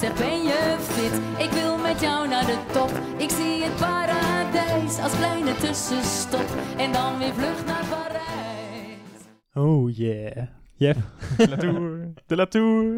[0.00, 1.44] Zeg, ben je fit?
[1.46, 2.90] Ik wil met jou naar de top.
[3.16, 6.46] Ik zie het paradijs als kleine tussenstop.
[6.76, 9.24] En dan weer vlucht naar Parijs.
[9.54, 10.46] Oh yeah.
[10.76, 10.98] Jeff.
[11.36, 12.12] De Latour.
[12.26, 12.94] De Latour.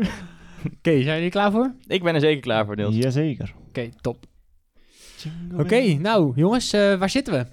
[0.77, 1.75] Oké, zijn jullie er klaar voor?
[1.87, 2.95] Ik ben er zeker klaar voor, Niels.
[2.95, 3.55] Jazeker.
[3.69, 4.25] Oké, top.
[5.57, 7.47] Oké, nou jongens, eh, waar zitten we?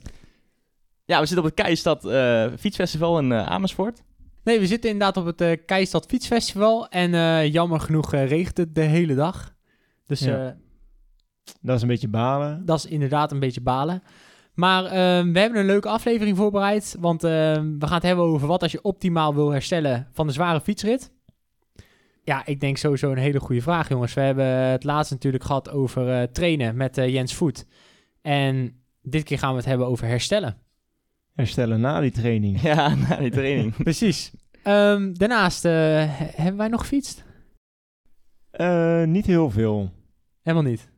[1.05, 4.03] Ja, we zitten op het Keistad eh Fietsfestival in eh, Amersfoort.
[4.47, 6.87] Nee, we zitten inderdaad op het eh Keistad Fietsfestival.
[6.87, 9.55] En eh, jammer genoeg eh, regent het de hele dag.
[10.05, 10.57] Dus Ja.
[11.61, 12.65] Dat is een beetje balen.
[12.65, 14.03] dat is inderdaad een beetje balen.
[14.53, 14.91] Maar eh,
[15.31, 16.95] we hebben een leuke aflevering voorbereid.
[16.99, 20.33] Want eh, we gaan het hebben over wat als je optimaal wil herstellen van de
[20.33, 21.11] zware fietsrit.
[22.23, 24.13] Ja, ik denk sowieso een hele goede vraag, jongens.
[24.13, 27.65] We hebben het laatst natuurlijk gehad over trainen met Jens Voet.
[28.21, 30.66] En dit keer gaan we het hebben over herstellen.
[31.37, 32.61] Herstellen na die training.
[32.71, 33.73] Ja, na die training.
[33.83, 34.31] Precies.
[34.63, 37.25] Ehm, daarnaast, eh, he- hebben wij nog gefietst?
[38.51, 39.91] Eh, niet heel veel.
[40.41, 40.89] Helemaal niet.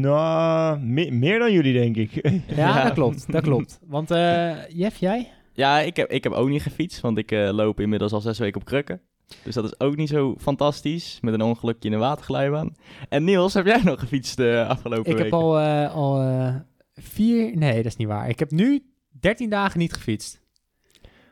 [0.00, 2.10] Nou, me- meer dan jullie, denk ik.
[2.12, 2.82] Ja, Ja.
[2.82, 3.32] dat klopt.
[3.32, 3.78] Dat klopt.
[3.86, 5.28] Want eh Jeff, jij?
[5.52, 8.38] ja, ik heb, ik heb ook niet gefietst, want ik eh, loop inmiddels al zes
[8.38, 9.00] weken op krukken.
[9.44, 12.74] Dus dat is ook niet zo fantastisch, met een ongelukje in een waterglijbaan.
[13.08, 16.54] En Niels, heb jij nog gefietst de afgelopen Ik heb al, eh, al eh,
[16.94, 17.56] vier...
[17.56, 18.28] Nee, dat is niet waar.
[18.28, 18.82] Ik heb nu
[19.26, 20.40] 13 dagen niet gefietst.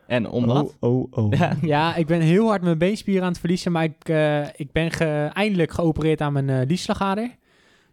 [0.07, 0.77] En omdat?
[0.81, 1.33] Oh, oh, oh.
[1.33, 4.73] Ja, Ja, ik ben heel hard mijn beenspieren aan het verliezen, maar ik, eh, ik
[4.73, 7.31] ben ge- eindelijk geopereerd aan mijn liesslagader.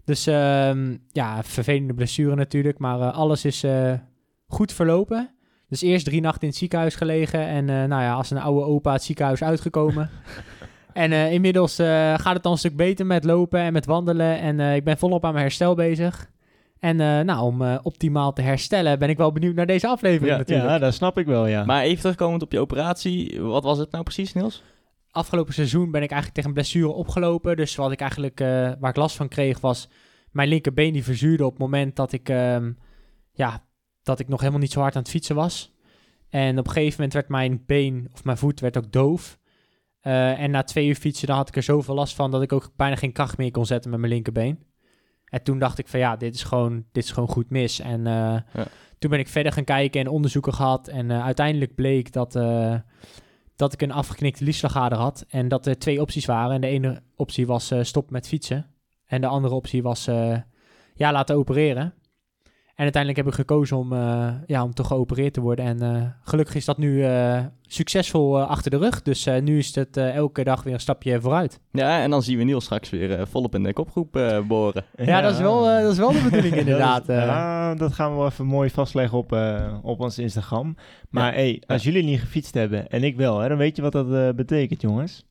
[0.05, 3.93] Dus ehm, ja, vervelende blessure natuurlijk, maar eh, alles is eh,
[4.47, 5.29] goed verlopen.
[5.69, 8.65] Dus eerst drie nachten in het ziekenhuis gelegen en eh, nou ja, als een oude
[8.65, 10.09] opa het ziekenhuis uitgekomen.
[10.93, 11.87] en eh, inmiddels eh,
[12.19, 14.97] gaat het dan een stuk beter met lopen en met wandelen en eh, ik ben
[14.97, 16.29] volop aan mijn herstel bezig.
[16.81, 20.31] En eh, nou, om eh, optimaal te herstellen ben ik wel benieuwd naar deze aflevering
[20.31, 20.69] Ja, natuurlijk.
[20.69, 21.65] Ja, dat snap ik wel, ja.
[21.65, 23.41] maar even terugkomend op je operatie.
[23.41, 24.63] Wat was het nou precies, Niels?
[25.11, 27.55] afgelopen seizoen ben ik eigenlijk tegen een blessure opgelopen.
[27.55, 28.47] Dus wat ik eigenlijk, eh,
[28.79, 29.89] waar ik last van kreeg, was
[30.31, 32.71] mijn linkerbeen die verzuurde op het moment dat ik, ehm,
[33.31, 33.65] ja,
[34.03, 35.73] dat ik nog helemaal niet zo hard aan het fietsen was.
[36.29, 39.39] En op een gegeven moment werd mijn been of mijn voet werd ook doof.
[39.99, 42.53] Eh, en na twee uur fietsen dan had ik er zoveel last van dat ik
[42.53, 44.59] ook bijna geen kracht meer kon zetten met mijn linkerbeen.
[45.31, 47.79] En toen dacht ik van ja, dit is gewoon, dit is gewoon goed mis.
[47.79, 48.35] En eh,
[48.99, 50.87] toen ben ik verder gaan kijken en onderzoeken gehad.
[50.87, 52.75] En eh, uiteindelijk bleek dat, eh,
[53.55, 55.25] dat ik een afgeknikte liesslagader had.
[55.29, 56.55] En dat er twee opties waren.
[56.55, 58.65] En de ene optie was stop met fietsen.
[59.05, 60.05] En de andere optie was
[60.95, 61.93] ja, laten opereren.
[62.75, 65.65] En uiteindelijk heb ik gekozen om, eh, ja, om toch geopereerd te worden.
[65.65, 69.01] En eh, gelukkig is dat nu eh, succesvol achter de rug.
[69.01, 71.59] Dus eh, nu is het eh, elke dag weer een stapje vooruit.
[71.71, 74.83] Ja, en dan zien we Niels straks weer eh, volop in de kopgroep eh, boren.
[74.95, 77.05] Ja, dat, is wel, eh, dat is wel de bedoeling inderdaad.
[77.05, 77.27] Dat, is- eh.
[77.29, 80.75] ja, dat gaan we wel even mooi vastleggen op, eh, op ons Instagram.
[81.09, 83.91] Maar hey, als jullie niet gefietst hebben en ik wel, hè, dan weet je wat
[83.91, 85.25] dat eh, betekent, jongens.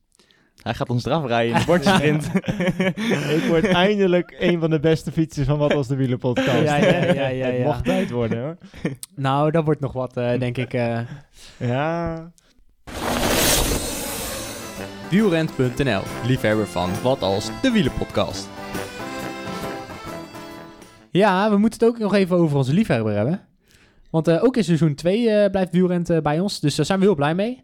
[0.61, 2.25] Hij gaat ons eraf rijden in de bordjesprint.
[3.37, 6.61] ik word eindelijk een van de beste fietsers van Wat als de Wielen podcast.
[6.61, 8.57] Ja, ja, ja, ja, Het mocht tijd worden, hoor.
[9.15, 10.73] Nou, dat wordt nog wat, eh, denk ik.
[10.73, 10.99] eh.
[11.57, 12.31] Ja,
[15.09, 18.49] Wielrent.nl, liefhebber van Wat Als, de wielenpodcast.
[21.11, 23.41] Ja, we moeten het ook nog even over onze liefhebber hebben.
[24.09, 27.15] Want eh, ook in seizoen 2 blijft Wielrent bij ons, dus daar zijn we heel
[27.15, 27.63] blij mee.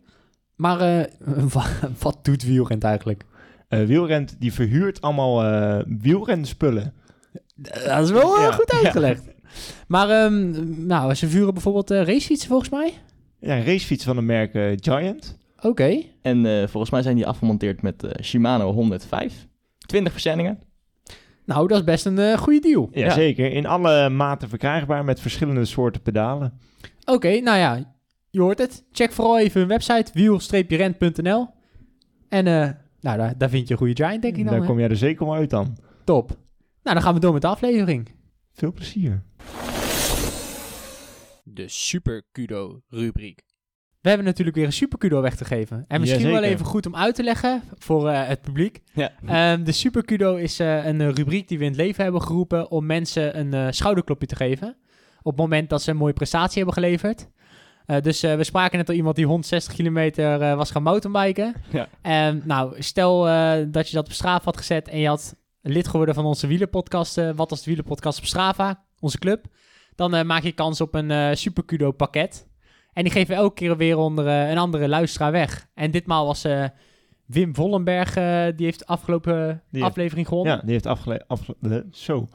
[0.58, 1.06] Maar eh,
[1.54, 3.24] wa- wat doet Wielrent eigenlijk?
[3.68, 6.94] eh, Wielrent die verhuurt allemaal eh wielrenspullen.
[7.56, 8.78] Dat is wel Ja, goed ja.
[8.78, 9.24] uitgelegd.
[9.88, 12.94] Maar um, nou, ze vuren bijvoorbeeld eh, racefietsen volgens mij.
[13.40, 14.52] Ja, een racefiets van de merk
[14.84, 15.38] Giant.
[15.62, 16.02] Oké.
[16.22, 19.48] En eh, volgens mij zijn die afgemonteerd met eh, Shimano 105.
[19.80, 20.60] 20 verzendingen.
[21.46, 22.90] Nou, dat is best een goede deal.
[22.92, 23.12] Ja, Ja.
[23.12, 23.52] zeker.
[23.52, 26.60] In alle maten verkrijgbaar met verschillende soorten pedalen.
[27.06, 27.96] Oké, nou ja,
[28.30, 28.86] je hoort het.
[28.92, 31.48] Check vooral even hun website, wiel-rent.nl.
[32.30, 32.70] En eh,
[33.00, 34.52] nou, daar, daar vind je een goede giant, denk ik dan.
[34.52, 34.68] Daar hè?
[34.68, 35.78] kom jij er zeker wel uit dan.
[36.04, 36.30] Top.
[36.84, 38.10] Nou, dan gaan we door met de aflevering.
[38.54, 39.24] Veel plezier.
[41.44, 43.46] De Super Kudo rubriek.
[44.02, 45.86] We hebben natuurlijk weer een Super Kudo weg te geven.
[45.88, 48.82] En misschien wel even goed om uit te leggen voor eh, het publiek.
[48.94, 49.12] Ja.
[49.26, 52.72] Ehm, de Super Kudo is eh, een rubriek die we in het leven hebben geroepen
[52.72, 54.78] om mensen een eh, schouderklopje te geven.
[55.22, 57.30] Op het moment dat ze een mooie prestatie hebben geleverd.
[57.88, 61.56] Eh, dus eh, we spraken net al iemand die 160 kilometer eh, was gaan mountainbiken.
[61.72, 61.88] Ja.
[62.02, 63.22] En nou, stel
[63.72, 67.16] dat je dat op Strava had gezet en je had lid geworden van onze wielerpodcast,
[67.36, 69.46] Wat als de wielerpodcast op Strava, onze club.
[69.96, 72.48] Dan maak je kans op een Super Kudo pakket.
[72.94, 75.68] En die geven elke keer weer onder een andere luisteraar weg.
[75.74, 76.46] En ditmaal was
[77.28, 80.54] Wim Vollenberg, eh, die heeft de afgelopen Die heeft- aflevering gewonnen.
[80.56, 82.28] Ja, die heeft afgele afge- zo.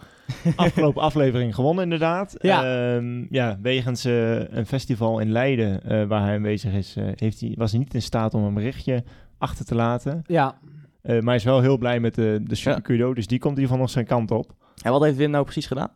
[0.56, 2.34] afgelopen aflevering gewonnen inderdaad.
[2.38, 2.94] Ja.
[2.94, 7.40] Ehm, ja wegens eh, een festival in Leiden eh, waar hij aanwezig is, eh, heeft
[7.40, 9.04] hij, was hij niet in staat om een berichtje
[9.38, 10.22] achter te laten.
[10.26, 10.58] Ja,
[11.02, 13.64] Eh, maar hij is wel heel blij met de, de Super dus die komt ieder
[13.70, 14.52] geval nog zijn kant op.
[14.82, 15.90] En wat heeft Wim nou precies gedaan?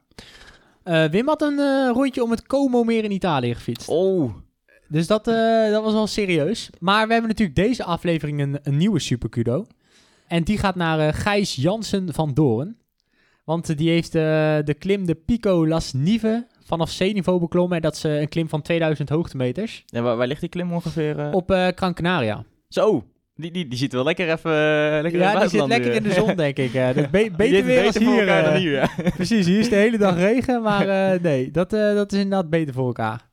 [0.83, 3.89] Eh, Wim had een eh, rondje om het Como meer in Italië gefietst.
[3.89, 4.35] Oh,
[4.89, 6.71] Dus dat, eh, dat was wel serieus.
[6.79, 9.67] Maar we hebben natuurlijk deze aflevering een, een nieuwe Super Kudo.
[10.27, 12.77] En die gaat naar eh, Gijs Jansen van Doorn.
[13.45, 14.23] Want die heeft eh,
[14.65, 17.77] de klim de Pico Las Nive vanaf zeeniveau beklommen.
[17.77, 19.85] En dat is een klim van 2000 hoogtemeters.
[19.93, 21.33] en waar, waar ligt die klim ongeveer?
[21.33, 22.45] Op Gran Canaria.
[22.69, 23.05] Zo,
[23.37, 24.51] die, die, die zit wel lekker even
[25.03, 26.73] lekker in Ja, die zit lekker in de zon, denk ik.
[26.73, 28.27] be- Die beter weer als beter hier.
[28.27, 28.89] dan hier, ja.
[29.15, 30.87] Precies, hier is de hele dag regen, maar
[31.23, 33.29] nee, dat, dat is inderdaad beter voor elkaar.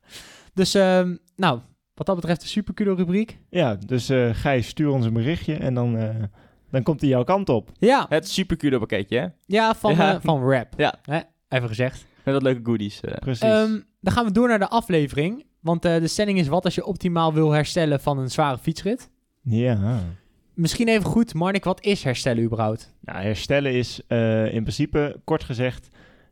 [0.54, 1.60] Dus, ehm, nou,
[1.94, 3.38] wat dat betreft de Super rubriek.
[3.50, 6.08] Ja, dus eh Gijs, stuur ons een berichtje en dan, eh,
[6.70, 7.70] dan komt hij jouw kant op.
[7.78, 9.26] Ja, Het super cudo pakketje, hè?
[9.46, 10.14] ja, van, Ja.
[10.14, 10.72] eh, van rap.
[10.76, 10.94] Ja.
[11.02, 12.06] Hè, even gezegd.
[12.24, 13.00] Met dat leuke goodies.
[13.00, 13.14] eh.
[13.18, 13.42] Precies.
[13.42, 15.44] Ehm, dan gaan we door naar de aflevering.
[15.60, 19.10] Want eh, de stelling is wat als je optimaal wil herstellen van een zware fietsrit.
[19.42, 20.00] ja.
[20.54, 22.94] Misschien even goed, Marnik, wat is herstellen überhaupt?
[23.00, 25.88] Nou, herstellen is eh, in principe, kort gezegd,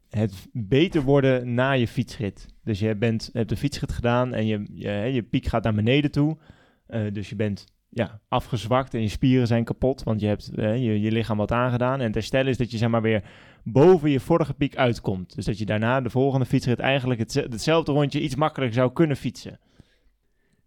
[0.09, 2.47] het beter worden na je fietsrit.
[2.65, 6.11] Dus je bent, hebt de fietsrit gedaan en je, je, je piek gaat naar beneden
[6.11, 6.39] toe.
[6.87, 10.77] Eh, dus je bent ja, afgezwakt en je spieren zijn kapot, want je hebt eh,
[10.77, 11.99] je, je lichaam wat aangedaan.
[12.01, 13.25] En het herstellen is dat je zeg maar weer
[13.65, 15.35] boven je vorige piek uitkomt.
[15.35, 19.17] Dus dat je daarna de volgende fietsrit eigenlijk hetze- hetzelfde rondje iets makkelijker zou kunnen
[19.17, 19.61] fietsen.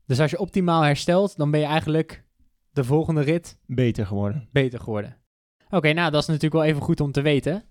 [0.05, 2.23] Dus als je optimaal herstelt, dan ben je eigenlijk
[2.71, 4.47] de volgende rit Beter geworden.
[4.51, 5.17] beter geworden.
[5.69, 7.63] Oké, nou dat is natuurlijk wel even goed om te weten.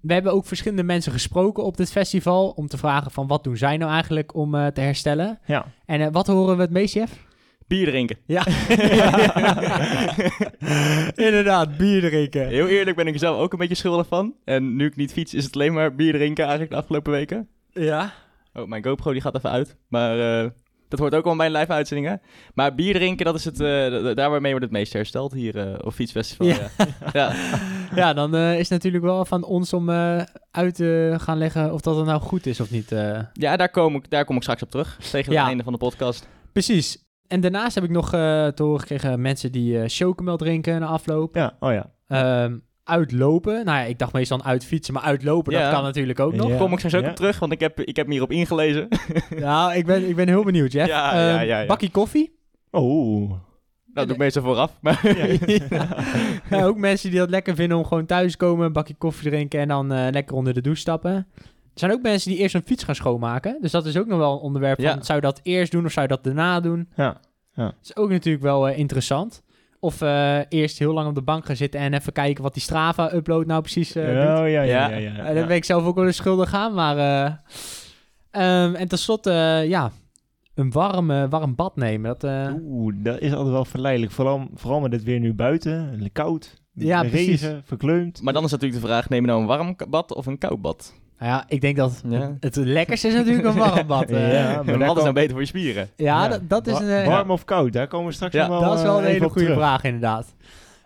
[0.00, 3.56] We hebben ook verschillende mensen gesproken op dit festival om te vragen van wat doen
[3.56, 5.38] zij nou eigenlijk om eh, te herstellen.
[5.46, 5.66] Ja.
[5.86, 7.26] En eh, wat horen we het meest, Jeff?
[7.66, 8.18] Bier drinken.
[8.26, 8.46] Ja.
[11.26, 12.48] Inderdaad, bier drinken.
[12.48, 14.34] Heel eerlijk ben ik er zelf ook een beetje schuldig van.
[14.44, 17.48] En nu ik niet fiets, is het alleen maar bier drinken eigenlijk de afgelopen weken.
[17.72, 18.12] Ja.
[18.52, 19.76] Oh, mijn GoPro die gaat even uit.
[19.88, 20.50] Maar eh,
[20.88, 22.20] dat hoort ook wel bij mijn live uitzendingen.
[22.54, 25.58] Maar bier drinken, dat is het, eh, d- daar waarmee wordt het meest hersteld hier
[25.58, 26.46] eh, op Fietsfestival.
[26.46, 26.54] Ja.
[26.56, 26.88] Ja.
[27.12, 27.32] Ja.
[27.94, 30.20] Ja, dan eh, is het natuurlijk wel van ons om eh,
[30.50, 32.92] uit te gaan leggen of dat het nou goed is of niet.
[32.92, 33.18] eh.
[33.32, 34.96] ja, daar kom, ik, daar kom ik straks op terug.
[35.10, 35.38] Tegen Ja.
[35.38, 36.28] het einde van de podcast.
[36.52, 37.06] Precies.
[37.26, 40.86] En daarnaast heb ik nog eh, te horen gekregen mensen die eh chocomel drinken na
[40.86, 41.34] afloop.
[41.34, 41.90] Ja, oh ja.
[42.08, 42.56] Ehm,
[42.88, 43.64] uitlopen.
[43.64, 45.62] Nou ja, ik dacht meestal aan uitfietsen, maar uitlopen, Ja.
[45.62, 46.48] dat kan natuurlijk ook nog.
[46.48, 46.56] Ja.
[46.56, 47.08] Kom ik straks ook Ja.
[47.10, 48.88] op terug, want ik heb, ik heb me hierop ingelezen.
[49.36, 50.88] Nou, ik ben, ik ben heel benieuwd, Jeff.
[50.88, 51.66] Ja, ja, Ehm, ja, ja.
[51.66, 52.36] Bakkie koffie.
[52.70, 53.30] Oh.
[53.86, 54.78] dat doe ik meestal vooraf.
[54.80, 55.00] Maar
[56.50, 59.30] Ja, ook mensen die dat lekker vinden om gewoon thuis te komen, een bakje koffie
[59.30, 61.12] drinken en dan eh, lekker onder de douche stappen.
[61.44, 63.58] Er zijn ook mensen die eerst een fiets gaan schoonmaken.
[63.60, 65.92] Dus dat is ook nog wel een onderwerp van, zou je dat eerst doen of
[65.92, 66.88] zou je dat daarna doen?
[66.96, 67.20] Ja.
[67.54, 69.42] Dat is ook natuurlijk wel eh, interessant.
[69.80, 72.62] Of eh, eerst heel lang op de bank gaan zitten en even kijken wat die
[72.62, 74.14] Strava-upload nou precies eh, doet.
[74.14, 74.88] oh, ja, ja, ja.
[74.88, 74.96] Ja.
[74.96, 76.96] ja, Eh, daar ben ik zelf ook wel eens schuldig aan, maar...
[76.98, 77.32] eh,
[78.30, 79.90] ehm, en tenslotte, ja,
[80.54, 82.08] een warm, warm bad nemen.
[82.18, 84.12] Dat, eh, Oeh, dat is altijd wel verleidelijk.
[84.12, 86.08] Vooral, vooral met het weer nu buiten.
[86.12, 86.62] Koud.
[86.72, 87.48] Ja, regen, precies.
[87.64, 88.22] verkleumd.
[88.22, 90.60] Maar dan is natuurlijk de vraag, neem je nou een warm bad of een koud
[90.60, 90.94] bad?
[91.18, 92.36] Nou ja, ik denk dat Ja.
[92.40, 94.10] het lekkerste is natuurlijk een warm bad.
[94.10, 94.32] eh.
[94.32, 95.88] Ja, ja, maar wat is kwam- nou beter voor je spieren?
[95.96, 96.88] dat, dat is een...
[96.88, 98.98] eh, warm of koud, daar komen we straks Ja, nog wel dat is wel eh,
[98.98, 99.58] een even hele goede terug.
[99.60, 100.34] vraag, inderdaad.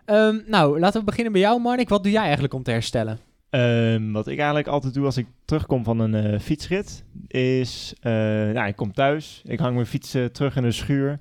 [0.05, 1.89] Ehm, nou, laten we beginnen bij jou, Marnik.
[1.89, 3.19] Wat doe jij eigenlijk om te herstellen?
[3.51, 8.13] Ehm, wat ik eigenlijk altijd doe als ik terugkom van een eh, fietsrit, is, eh,
[8.13, 11.19] nou, ik kom thuis, ik hang mijn fiets eh, terug in de schuur.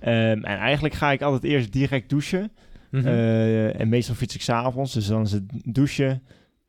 [0.00, 2.50] Ehm, en eigenlijk ga ik altijd eerst direct douchen.
[2.90, 3.06] Mhm.
[3.06, 6.16] Eh, en meestal fiets ik s'avonds, dus dan is het douchen, eh,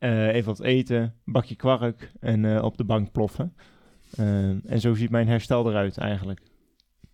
[0.10, 3.54] even wat eten, bakje kwark en eh, op de bank ploffen.
[4.18, 6.40] Ehm, en zo ziet mijn herstel eruit eigenlijk.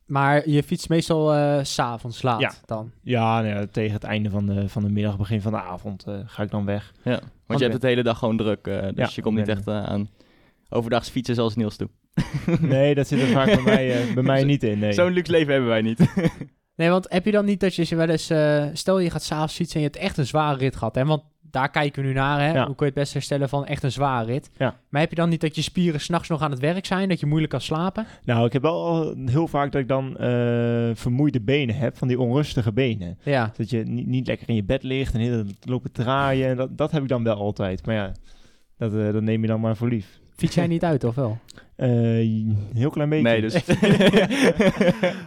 [0.06, 2.51] maar je fietst meestal eh, s s'avonds laat Ja.
[2.65, 2.91] dan?
[3.01, 6.03] Ja, nou ja, tegen het einde van de, van de middag, begin van de avond
[6.03, 6.94] eh, ga ik dan weg.
[7.03, 7.20] Ja.
[7.46, 9.48] Want je hebt het de hele dag gewoon druk, eh, dus Ja, je komt niet
[9.48, 10.10] echt eh, aan
[10.70, 11.91] overdags fietsen zoals Niels doet.
[12.62, 14.79] Nee, dat zit er vaak bij mij, eh, bij mij niet in.
[14.79, 14.94] Nee.
[14.94, 16.00] Zo'n luxe leven hebben wij niet.
[16.75, 18.29] Nee, want heb je dan niet dat je ze wel eens...
[18.29, 21.06] eh, stel, je gaat s'avonds fietsen en je hebt echt een zware rit gehad, hè?
[21.06, 22.51] Want daar kijken we nu naar, hè?
[22.51, 22.66] Ja.
[22.66, 24.50] Hoe kun je het best herstellen van echt een zware rit?
[24.58, 24.80] Ja.
[24.89, 27.10] Maar heb je dan niet dat je spieren s'nachts nog aan het werk zijn?
[27.10, 28.06] Dat je moeilijk kan slapen?
[28.24, 32.08] Nou, ik heb wel al heel vaak dat ik dan eh, vermoeide benen heb, van
[32.08, 33.18] die onrustige benen.
[33.24, 33.51] Ja.
[33.58, 36.48] Dat je niet, niet lekker in je bed ligt en heel lopen draaien.
[36.48, 37.86] En dat, dat heb ik dan wel altijd.
[37.86, 38.12] Maar ja,
[38.77, 40.20] dat, eh, dat neem je dan maar voor lief.
[40.36, 41.38] Fiets jij niet uit, of wel?
[41.77, 41.89] Eh,
[42.74, 43.24] heel klein beetje.
[43.24, 43.54] Nee, dus...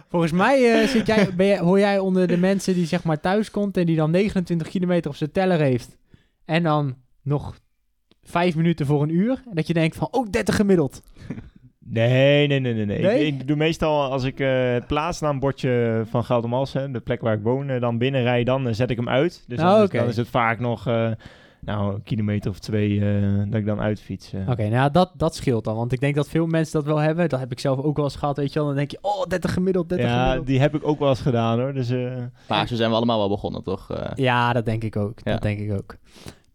[0.09, 3.19] Volgens mij eh, zit jij, ben jij, hoor jij onder de mensen die zeg maar
[3.19, 5.97] thuis komt en die dan 29 kilometer op zijn teller heeft.
[6.45, 7.59] En dan nog
[8.23, 9.43] vijf minuten voor een uur.
[9.49, 11.01] En dat je denkt van, oh, 30 gemiddeld.
[11.85, 12.85] Nee, nee, nee, nee.
[12.85, 13.01] nee.
[13.01, 13.25] Nee?
[13.25, 17.43] Ik, ik doe meestal als ik eh, het plaatsnaambordje van Geldermalsen, de plek waar ik
[17.43, 19.43] woon, eh, dan binnenrij, dan eh, zet ik hem uit.
[19.47, 19.97] Dus Oh, dan, is, oké.
[19.97, 20.83] dan is het vaak nog
[21.61, 24.33] nou, een kilometer of twee eh, dat ik dan uitfiets.
[24.33, 24.49] eh.
[24.49, 25.75] Oké, nou dat, dat scheelt dan.
[25.75, 27.29] Want ik denk dat veel mensen dat wel hebben.
[27.29, 28.67] Dat heb ik zelf ook wel eens gehad, weet je wel.
[28.67, 30.47] Dan denk je, oh, 30 gemiddeld, 30 Ja, gemiddeld.
[30.47, 31.73] die heb ik ook wel eens gedaan hoor.
[31.73, 32.15] Dus, eh,
[32.47, 33.89] Maar zo zijn we allemaal wel begonnen, toch?
[33.91, 35.19] Eh, Ja, dat denk ik ook.
[35.23, 35.31] Ja.
[35.31, 35.95] Dat denk ik ook.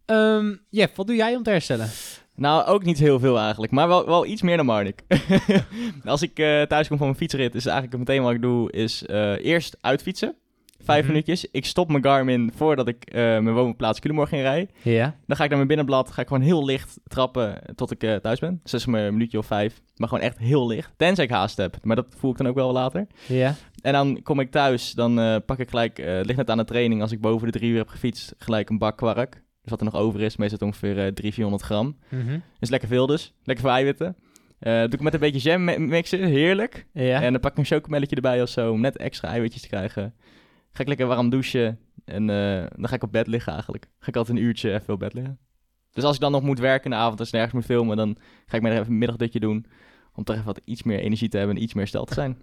[0.05, 1.87] Ehm Jeff, wat doe jij om te herstellen?
[2.35, 5.03] Nou, ook niet heel veel eigenlijk, maar wel, wel iets meer dan Marnik.
[6.05, 9.05] Als ik eh, thuis kom van mijn fietsrit, is eigenlijk meteen wat ik doe, is
[9.05, 10.35] eh, eerst uitfietsen.
[10.87, 11.11] Vijf Mhm.
[11.11, 11.45] minuutjes.
[11.51, 14.67] Ik stop mijn Garmin voordat ik eh, mijn woonplaats Culemborg in rij.
[14.81, 15.15] Ja.
[15.25, 18.15] Dan ga ik naar mijn binnenblad, ga ik gewoon heel licht trappen tot ik eh,
[18.15, 18.59] thuis ben.
[18.63, 20.93] Dus dat is een minuutje of vijf, maar gewoon echt heel licht.
[20.97, 23.07] Tenzij ik haast heb, maar dat voel ik dan ook wel later.
[23.27, 23.55] Ja.
[23.81, 26.63] En dan kom ik thuis, dan eh, pak ik gelijk, het ligt net aan de
[26.63, 29.31] training, als ik boven de drie uur heb gefietst, gelijk een bak kwark.
[29.61, 31.97] Dus wat er nog over is, meestal ongeveer eh 300, 400 gram.
[32.09, 32.39] Mhm.
[32.59, 33.33] Is lekker veel dus.
[33.43, 34.15] Lekker veel eiwitten.
[34.59, 36.23] Doe ik met een beetje jam mi- mixen.
[36.23, 36.85] Heerlijk.
[36.93, 37.21] Ja.
[37.21, 38.71] En dan pak ik een chocomelletje erbij of zo.
[38.71, 40.13] Om net extra eiwitjes te krijgen.
[40.77, 41.79] Ga ik lekker warm douchen.
[42.05, 43.87] En eh, dan ga ik op bed liggen eigenlijk.
[43.99, 45.37] Ga ik altijd een uurtje even op bed liggen.
[45.91, 47.97] Dus als ik dan nog moet werken in de avond als ik nergens moet filmen.
[47.97, 49.65] Dan ga ik maar even een middagdutje doen.
[50.13, 52.41] Om toch even wat iets meer energie te hebben en iets meer stel te zijn.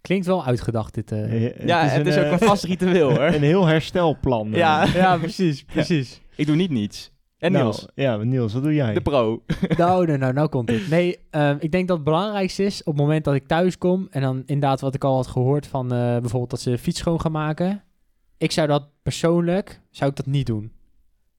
[0.00, 1.12] Klinkt wel uitgedacht, dit.
[1.12, 1.46] eh.
[1.46, 3.20] eh, ja, het is, een, ook een vast ritueel hoor.
[3.34, 4.50] Een heel herstelplan.
[4.50, 4.86] Ja.
[4.94, 6.20] ja, precies, precies.
[6.36, 7.11] ik doe niet niets.
[7.42, 8.94] En Nou, Niels, ja, Niels, wat doe jij?
[8.94, 9.42] de pro.
[9.76, 10.88] nou, nou, nou, nou komt het.
[10.90, 14.06] Nee, ehm, ik denk dat het belangrijkste is op het moment dat ik thuis kom...
[14.10, 16.98] en dan inderdaad wat ik al had gehoord van eh, bijvoorbeeld dat ze de fiets
[16.98, 17.82] schoon gaan maken.
[18.38, 20.72] Ik zou dat persoonlijk, zou ik dat niet doen.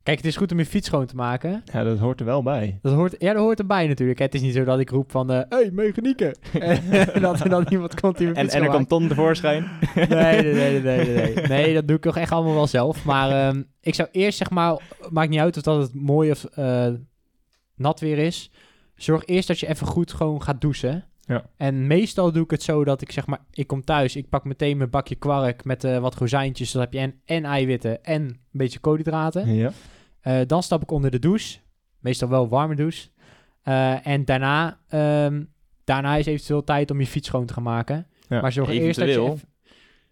[0.03, 1.63] Kijk, het is goed om je fiets schoon te maken.
[1.73, 2.79] Ja, dat hoort er wel bij.
[2.81, 4.19] Dat hoort, ja, dat hoort erbij natuurlijk.
[4.19, 6.35] Het is niet zo dat ik roep van, eh hey, mechanieken.
[6.59, 6.81] en
[7.21, 9.65] dat er dan iemand komt die mijn En, fiets en er schoon komt Ton tevoorschijn.
[9.95, 10.07] Nee,
[10.41, 11.47] nee, nee, nee, nee, nee.
[11.47, 13.05] Nee, dat doe ik toch echt allemaal wel zelf.
[13.05, 16.43] Maar ehm, ik zou eerst zeg maar, maakt niet uit of dat het mooi of
[16.43, 16.87] eh,
[17.75, 18.51] nat weer is.
[18.95, 21.05] Zorg eerst dat je even goed gewoon gaat douchen.
[21.25, 21.45] Ja.
[21.57, 24.43] En meestal doe ik het zo dat ik zeg maar, ik kom thuis, ik pak
[24.43, 26.71] meteen mijn bakje kwark met eh, wat rozijntjes.
[26.71, 29.53] Dan heb je en, en eiwitten en een beetje koolhydraten.
[29.55, 29.71] Ja.
[30.23, 31.57] Eh, dan stap ik onder de douche.
[31.99, 33.07] Meestal wel een warme douche.
[33.63, 35.43] Eh, en daarna, ehm,
[35.83, 38.07] daarna is eventueel tijd om je fiets schoon te gaan maken.
[38.29, 38.41] Ja.
[38.41, 39.35] Maar zorg eerst dat je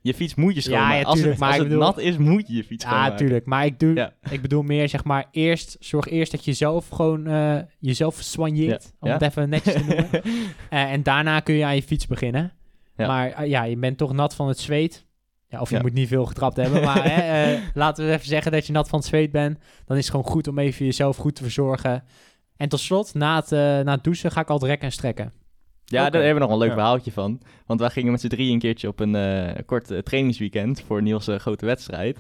[0.02, 0.94] Je fiets moet je schoonmaken.
[0.94, 2.84] Ja, ja, als het, maar als ik het bedoel- nat is, moet je je fiets
[2.84, 3.18] Ja, schoonmaken.
[3.18, 3.46] tuurlijk.
[3.46, 4.14] Maar ik, doe, Ja.
[4.30, 5.78] ik bedoel meer, zeg maar, eerst...
[5.80, 8.94] Zorg eerst dat je zelf gewoon eh, jezelf soigneert.
[9.00, 9.14] Om Ja.
[9.14, 10.10] het even netjes te noemen.
[10.70, 12.52] Eh, en daarna kun je aan je fiets beginnen.
[12.96, 13.08] Ja.
[13.08, 15.06] Maar ja, je bent toch nat van het zweet.
[15.52, 15.82] Ja, of je Ja.
[15.82, 16.84] moet niet veel getrapt hebben.
[16.84, 19.60] Maar hè, eh, laten we even zeggen dat je nat van het zweet bent.
[19.86, 22.04] Dan is het gewoon goed om even jezelf goed te verzorgen.
[22.58, 25.34] En tot slot, na het, eh, na het douchen ga ik altijd rekken en strekken.
[25.86, 26.74] Ja, daar hebben we nog een leuk Ja.
[26.76, 27.42] verhaaltje van.
[27.66, 31.30] Want wij gingen met z'n drieën een keertje op een eh, kort trainingsweekend voor Niels'
[31.38, 32.18] grote wedstrijd.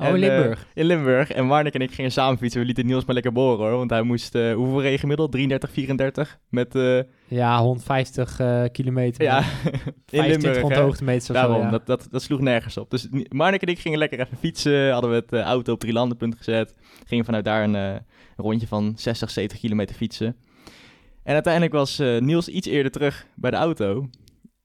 [0.00, 0.66] Oh, En, in eh, Limburg.
[0.74, 1.30] in Limburg.
[1.30, 2.60] En Marnik en ik gingen samen fietsen.
[2.60, 3.76] We lieten Niels maar lekker boren hoor.
[3.76, 5.32] Want hij moest, eh, hoeveel regen gemiddeld?
[5.32, 6.38] 33, 34?
[6.48, 9.22] Met, eh, Ja, 150 eh, kilometer.
[9.24, 9.44] ja, in
[10.10, 10.60] 25 Limburg.
[10.60, 10.80] rond hè.
[10.80, 11.70] hoogtemeters zo, Daarom, ja.
[11.70, 12.90] dat, dat, dat sloeg nergens op.
[12.90, 14.90] Dus Ni- Marnik en ik gingen lekker even fietsen.
[14.92, 16.74] Hadden we het auto op drie landenpunt gezet.
[17.06, 18.00] Gingen vanuit daar een,
[18.36, 20.36] rondje van 60, 70 kilometer fietsen.
[21.22, 24.08] En uiteindelijk was Niels iets eerder terug bij de auto.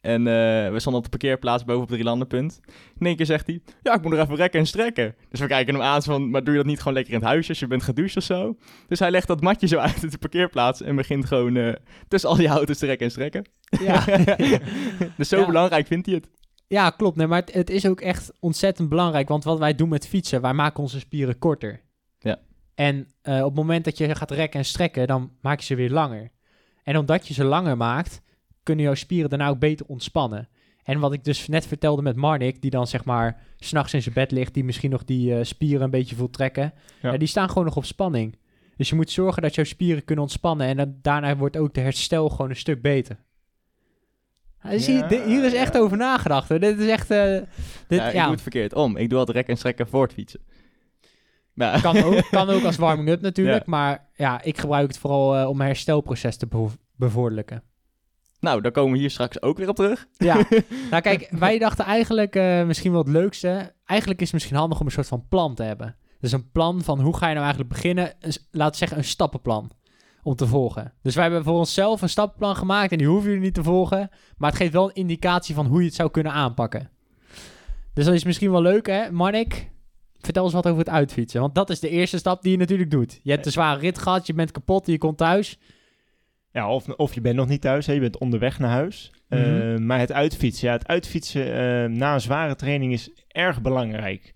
[0.05, 2.59] En eh, we stonden op de parkeerplaats boven op het drielandenpunt.
[2.99, 5.15] In één keer zegt hij, ja, ik moet nog even rekken en strekken.
[5.29, 7.27] Dus we kijken hem aan van, maar doe je dat niet gewoon lekker in het
[7.27, 8.57] huisje als je bent gedoucht of zo?
[8.87, 11.73] Dus hij legt dat matje zo uit op de parkeerplaats en begint gewoon eh,
[12.07, 13.45] tussen al die auto's te rekken en strekken.
[13.81, 14.03] Ja.
[15.17, 15.45] dus zo Ja.
[15.45, 16.29] belangrijk vindt hij het.
[16.67, 17.15] Ja, klopt.
[17.17, 19.27] Nee, maar het, het is ook echt ontzettend belangrijk.
[19.27, 21.81] Want wat wij doen met fietsen, wij maken onze spieren korter.
[22.19, 22.39] Ja.
[22.75, 25.75] En eh, op het moment dat je gaat rekken en strekken, dan maak je ze
[25.75, 26.31] weer langer.
[26.83, 28.21] En omdat je ze langer maakt,
[28.65, 30.47] kunnen jouw spieren daarna ook beter ontspannen.
[30.83, 34.13] En wat ik dus net vertelde met Marnik, die dan zeg maar s'nachts in zijn
[34.15, 37.11] bed ligt, die misschien nog die eh, spieren een beetje voelt trekken, Ja.
[37.11, 38.37] ja, die staan gewoon nog op spanning.
[38.77, 41.81] Dus je moet zorgen dat jouw spieren kunnen ontspannen en dan, daarna wordt ook de
[41.81, 43.17] herstel gewoon een stuk beter.
[44.63, 45.79] Ja, Ja, di- hier is echt ja.
[45.79, 46.49] over nagedacht.
[46.49, 46.59] Hoor.
[46.59, 47.11] Dit is echt.
[47.11, 47.17] eh,
[47.87, 48.97] dit, ja, ik ja, doe het verkeerd om.
[48.97, 50.39] Ik doe altijd rekken en strekken voor het fietsen.
[51.53, 53.65] Nou, kan, ook, kan ook als warming-up natuurlijk.
[53.65, 53.69] Ja.
[53.71, 57.63] Maar ja, ik gebruik het vooral eh, om mijn herstelproces te bevo- bevorderen.
[58.39, 60.07] Nou, daar komen we hier straks ook weer op terug.
[60.17, 60.35] Ja,
[60.91, 63.73] nou kijk, wij dachten eigenlijk eh, misschien wel het leukste.
[63.85, 65.95] Eigenlijk is het misschien handig om een soort van plan te hebben.
[66.19, 68.13] Dus een plan van hoe ga je nou eigenlijk beginnen.
[68.51, 69.71] Laten we zeggen een stappenplan
[70.23, 70.93] om te volgen.
[71.01, 74.09] Dus wij hebben voor onszelf een stappenplan gemaakt en die hoeven jullie niet te volgen.
[74.37, 76.89] Maar het geeft wel een indicatie van hoe je het zou kunnen aanpakken.
[77.93, 79.71] Dus dat is misschien wel leuk hè, Marnik?
[80.19, 81.41] Vertel eens wat over het uitfietsen.
[81.41, 83.19] Want dat is de eerste stap die je natuurlijk doet.
[83.23, 85.59] Je hebt een zware rit gehad, je bent kapot, je komt thuis.
[86.55, 89.11] Ja, of, of je bent nog niet thuis, hè, je bent onderweg naar huis.
[89.29, 89.41] Mhm.
[89.41, 94.31] Eh, maar het uitfietsen, ja, het uitfietsen eh, na een zware training is erg belangrijk.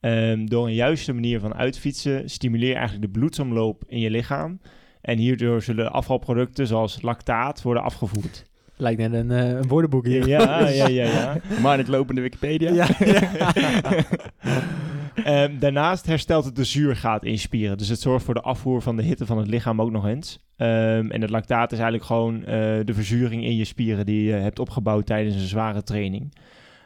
[0.00, 4.60] Ehm, door een juiste manier van uitfietsen stimuleer je eigenlijk de bloedsomloop in je lichaam.
[5.00, 8.44] En hierdoor zullen afvalproducten zoals lactaat worden afgevoerd.
[8.76, 10.28] Lijkt net een, eh, een woordenboek hier.
[10.28, 11.36] Ja, ja, ja, ja.
[11.62, 12.72] Maar het lopende Wikipedia.
[12.72, 12.88] Ja,
[15.24, 17.78] Ehm, daarnaast herstelt het de zuurgaat in spieren.
[17.78, 20.44] Dus het zorgt voor de afvoer van de hitte van het lichaam ook nog eens.
[20.56, 22.46] Ehm, en het lactaat is eigenlijk gewoon eh,
[22.84, 26.34] de verzuring in je spieren die je hebt opgebouwd tijdens een zware training.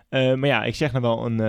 [0.09, 1.41] Eh, maar ja, ik zeg nou wel een,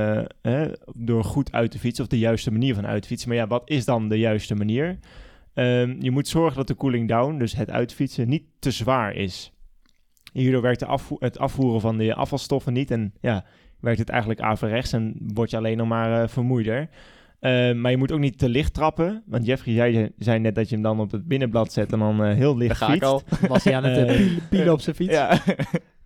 [0.42, 3.30] eh, door goed uit te fietsen of de juiste manier van uitfietsen.
[3.30, 5.00] Maar ja, wat is dan de juiste manier?
[5.54, 9.52] Ehm, je moet zorgen dat de cooling down, dus het uitfietsen, niet te zwaar is.
[10.34, 10.86] Hierdoor werkt
[11.20, 12.92] het afvoeren van de afvalstoffen niet.
[12.92, 13.46] En ja,
[13.82, 16.90] werkt het eigenlijk averechts en word je alleen nog maar eh, vermoeider.
[17.40, 19.24] Eh, maar je moet ook niet te licht trappen.
[19.26, 22.24] Want Jeffrey zei, zei net dat je hem dan op het binnenblad zet en dan
[22.24, 23.08] eh, heel Daar licht ga ik fietst.
[23.10, 23.22] al.
[23.48, 25.14] was hij aan het Eh, pielen, pielen op zijn fiets.
[25.14, 25.40] Ja.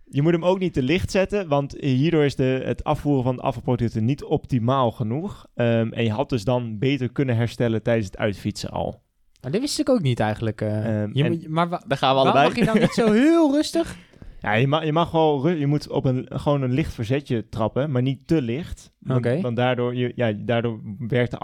[0.10, 3.36] Je moet hem ook niet te licht zetten, want hierdoor is de, het afvoeren van
[3.36, 5.46] de afvalproducten niet optimaal genoeg.
[5.56, 9.04] Ehm, en je had dus dan beter kunnen herstellen tijdens het uitfietsen al.
[9.42, 10.62] Maar dit wist ik ook niet eigenlijk.
[10.62, 11.02] eh.
[11.02, 12.48] Ehm, je en- moet, maar wa- Daar gaan we waarom allebei.
[12.48, 13.96] mag je dan niet zo heel rustig?
[14.46, 17.92] Ja, je mag, je mag wel, je moet op een, gewoon een licht verzetje trappen,
[17.92, 18.94] maar niet te licht.
[19.42, 21.38] Want, daardoor, je, ja, daardoor werkt de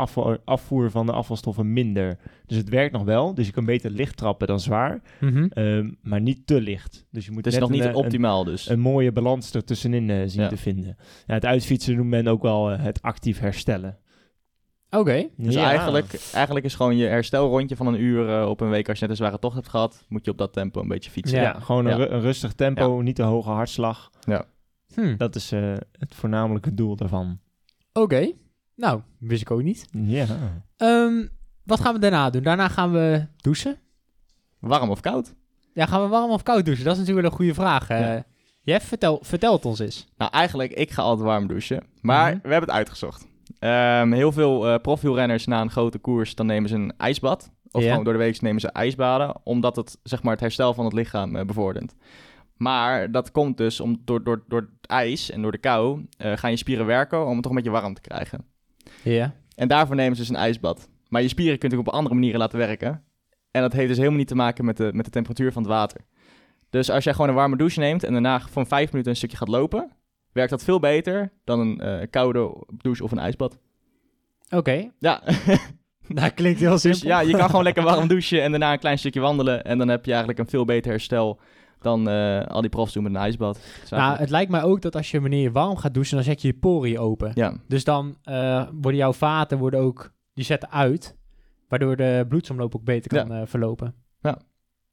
[0.45, 2.17] afvoer van de afvalstoffen minder.
[2.45, 5.45] Dus het werkt nog wel, dus je kan beter licht trappen dan zwaar, Mhm.
[5.49, 7.05] ehm, maar niet te licht.
[7.11, 8.67] Dus je moet Het is net nog niet een, eh, optimaal dus.
[8.69, 10.47] een, een mooie balans ertussenin eh zien Ja.
[10.47, 10.95] te vinden.
[11.27, 13.97] Ja, het uitfietsen noemt men ook wel eh, het actief herstellen.
[14.91, 15.27] Oké.
[15.37, 15.65] Dus Ja.
[15.69, 19.01] eigenlijk, eigenlijk is gewoon je herstelrondje van een uur eh, op een week als je
[19.07, 21.37] net een zware tocht hebt gehad, moet je op dat tempo een beetje fietsen.
[21.37, 21.59] Ja, Ja.
[21.59, 22.05] gewoon een, Ja.
[22.05, 24.09] ru- een rustig tempo, niet te hoge hartslag.
[24.95, 25.17] Hm.
[25.17, 27.39] Dat is eh, het voornamelijke doel daarvan.
[27.93, 28.31] Oké.
[28.75, 29.87] Nou, wist ik ook niet.
[29.91, 30.25] Ja.
[30.77, 31.25] Ehm,
[31.63, 32.43] wat gaan we daarna doen?
[32.43, 33.77] Daarna gaan we douchen.
[34.59, 35.33] Warm of koud?
[35.73, 36.83] Ja, gaan we warm of koud douchen?
[36.85, 37.87] Dat is natuurlijk wel een goede vraag.
[37.87, 38.23] Ja.
[38.63, 40.07] Jeff, vertel, vertel het ons eens.
[40.17, 41.83] Nou, eigenlijk, ik ga altijd warm douchen.
[42.01, 42.41] Maar Mhm.
[42.43, 43.27] we hebben het uitgezocht.
[43.61, 47.51] Ehm, heel veel eh profielrenners na een grote koers, dan nemen ze een ijsbad.
[47.71, 50.85] Of gewoon door de week nemen ze ijsbaden, omdat het zeg maar, het herstel van
[50.85, 51.93] het lichaam eh, bevordert.
[52.57, 56.37] Maar dat komt dus om, door, door, door het ijs en door de kou eh,
[56.37, 58.45] gaan je spieren werken om het toch een beetje warm te krijgen.
[59.03, 59.33] Ja.
[59.55, 60.89] En daarvoor nemen ze dus een ijsbad.
[61.09, 63.03] Maar je spieren kunt ook op andere manieren laten werken.
[63.51, 65.71] En dat heeft dus helemaal niet te maken met de, met de temperatuur van het
[65.71, 66.01] water.
[66.69, 69.37] Dus als jij gewoon een warme douche neemt en daarna van vijf minuten een stukje
[69.37, 69.91] gaat lopen,
[70.33, 73.57] werkt dat veel beter dan een eh, koude douche of een ijsbad.
[74.49, 74.91] Oké.
[74.99, 75.21] Ja,
[76.07, 76.99] Dat klinkt heel simpel.
[76.99, 79.63] dus ja, je kan gewoon lekker warm douchen en daarna een klein stukje wandelen.
[79.63, 81.39] En dan heb je eigenlijk een veel beter herstel
[81.81, 83.59] dan eh, al die profs doen met een ijsbad.
[83.89, 86.41] Nou, het lijkt mij ook dat als je wanneer je warm gaat douchen, dan zet
[86.41, 87.31] je je poriën open.
[87.35, 91.17] ja, Dus dan eh, worden jouw vaten worden ook, die zetten uit,
[91.67, 93.95] waardoor de bloedsomloop ook beter kan verlopen.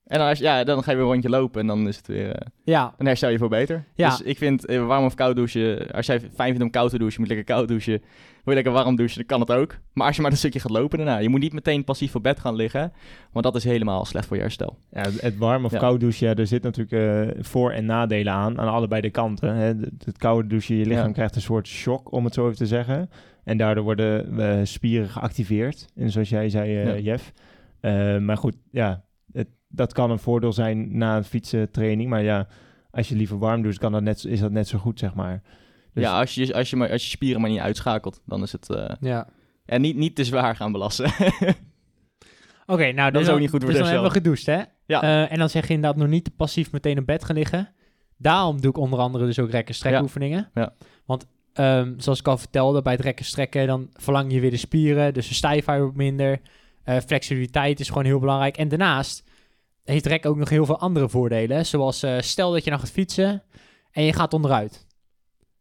[0.09, 2.07] En dan, als, ja, dan ga je weer een rondje lopen en dan is het
[2.07, 2.31] weer...
[2.33, 3.85] eh, Ja, Dan herstel je veel beter.
[3.95, 4.09] Ja.
[4.09, 5.91] Dus ik vind eh, warm of koud douchen...
[5.91, 7.99] Als jij fijn vindt om koud te douchen, moet je lekker koud douchen.
[8.45, 9.79] Wil je lekker warm douchen, dan kan het ook.
[9.93, 11.19] Maar als je maar een stukje gaat lopen daarna...
[11.19, 12.93] Je moet niet meteen passief op bed gaan liggen.
[13.33, 14.79] Want dat is helemaal slecht voor je herstel.
[14.91, 15.79] Ja, het- warm of Ja.
[15.79, 16.93] koud douchen, ja, er zit natuurlijk
[17.37, 19.55] eh, voor- en nadelen aan, aan allebei de kanten.
[19.55, 19.65] Hè.
[19.65, 21.13] Het, het koude douchen, je lichaam Ja.
[21.13, 23.11] krijgt een soort shock, om het zo even te zeggen.
[23.45, 25.87] En daardoor worden spieren geactiveerd.
[25.97, 26.99] En zoals jij zei, eh, Ja.
[26.99, 27.33] Jeff.
[27.81, 29.03] Eh, maar goed, ja,
[29.69, 32.11] dat kan een voordeel zijn na een fietsentraining.
[32.11, 32.47] Maar ja,
[32.91, 35.43] als je liever warm doucht, kan dat net, is dat net zo goed, zeg maar.
[35.93, 38.53] Dus- Ja, als je, als, je maar, als je spieren maar niet uitschakelt, dan is
[38.53, 38.71] het...
[38.71, 39.29] eh, ja.
[39.65, 41.11] en niet, niet te zwaar gaan belasten.
[42.67, 44.47] Oké, nou, Dat dus is ook dan- niet goed voor dus dan hebben we gedoucht,
[44.47, 44.63] hè?
[44.87, 45.03] Ja.
[45.03, 47.69] Eh, en dan zeg je inderdaad nog niet te passief meteen op bed gaan liggen.
[48.17, 50.51] Daarom doe ik onder andere dus ook rekken strekoefeningen.
[50.55, 50.73] Ja.
[51.07, 54.57] Want ehm, zoals ik al vertelde, bij het rekken strekken, dan verlang je weer de
[54.57, 55.15] spieren.
[55.15, 56.41] Dus de stijfheid wordt minder.
[56.85, 58.57] Eh, flexibiliteit is gewoon heel belangrijk.
[58.57, 59.28] En daarnaast
[59.89, 61.67] heeft rek ook nog heel veel andere voordelen.
[61.67, 63.43] Zoals eh, stel dat je nou gaat fietsen
[63.91, 64.87] en je gaat onderuit.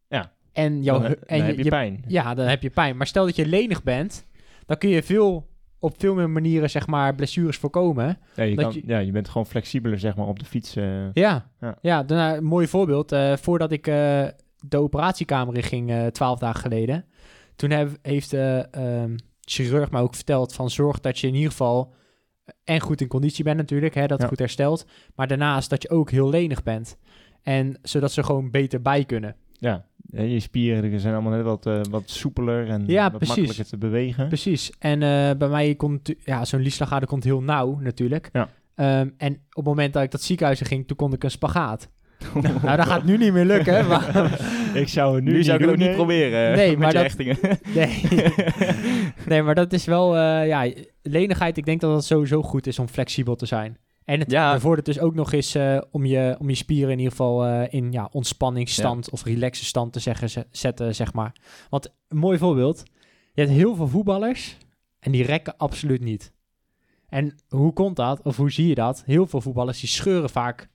[0.08, 0.32] Ja.
[0.54, 2.04] En, jouw, dan, en heb je, je, pijn.
[2.08, 2.98] ja, dan heb je pijn.
[2.98, 4.26] Maar stel dat je lenig bent,
[4.66, 5.48] dan kun je veel,
[5.80, 8.18] op veel meer manieren zeg maar blessures voorkomen.
[8.36, 10.76] Ja, je, dat kan, je- ja, je bent gewoon flexibeler, zeg maar, op de fiets.
[10.76, 11.14] eh.
[11.14, 11.78] Ja, Ja.
[11.82, 12.04] ja.
[12.04, 13.12] daarna, een mooi voorbeeld.
[13.12, 14.26] Eh, voordat ik eh,
[14.68, 17.06] de operatiekamer in ging, eh, twaalf dagen geleden.
[17.56, 21.50] Toen heb, heeft de ehm, chirurg mij ook verteld van zorg dat je in ieder
[21.52, 21.94] geval
[22.64, 24.28] en goed in conditie bent natuurlijk, hè, dat Ja.
[24.28, 24.86] goed herstelt.
[25.16, 26.98] Maar daarnaast dat je ook heel lenig bent.
[27.44, 29.36] En zodat ze gewoon beter bij kunnen.
[29.60, 33.36] Ja, je spieren zijn allemaal net wat, eh, wat soepeler en Ja, wat precies.
[33.36, 34.28] makkelijker te bewegen.
[34.28, 34.72] Precies.
[34.80, 38.30] En eh, bij mij komt, ja, zo'n liesslagader komt heel nauw natuurlijk.
[38.34, 38.50] Ja.
[38.76, 41.32] Ehm, en op het moment dat ik dat ziekenhuis in ging, toen kon ik een
[41.32, 41.90] spagaat.
[42.64, 43.88] nou, dat gaat nu niet meer lukken.
[43.88, 44.40] Maar,
[44.82, 45.96] ik zou het nu, Nu, niet zou ik het ook niet nee.
[45.96, 46.56] proberen.
[46.56, 47.18] Nee, met maar dat-
[47.76, 48.04] nee.
[49.28, 51.58] nee, maar dat is wel, eh, ja, lenigheid.
[51.58, 53.78] Ik denk dat het sowieso goed is om flexibel te zijn.
[54.06, 54.54] En het Ja.
[54.54, 57.74] bevordert dus ook nog eens eh, om, je, om je spieren in ieder geval eh,
[57.74, 61.36] in ja, ontspanningsstand of relaxe stand te zeggen, ze- zetten, zeg maar.
[61.70, 62.84] Want een mooi voorbeeld.
[63.34, 64.58] Je hebt heel veel voetballers
[65.00, 66.34] en die rekken absoluut niet.
[67.10, 68.22] En hoe komt dat?
[68.22, 69.04] Of hoe zie je dat?
[69.06, 70.70] Heel veel voetballers die scheuren vaak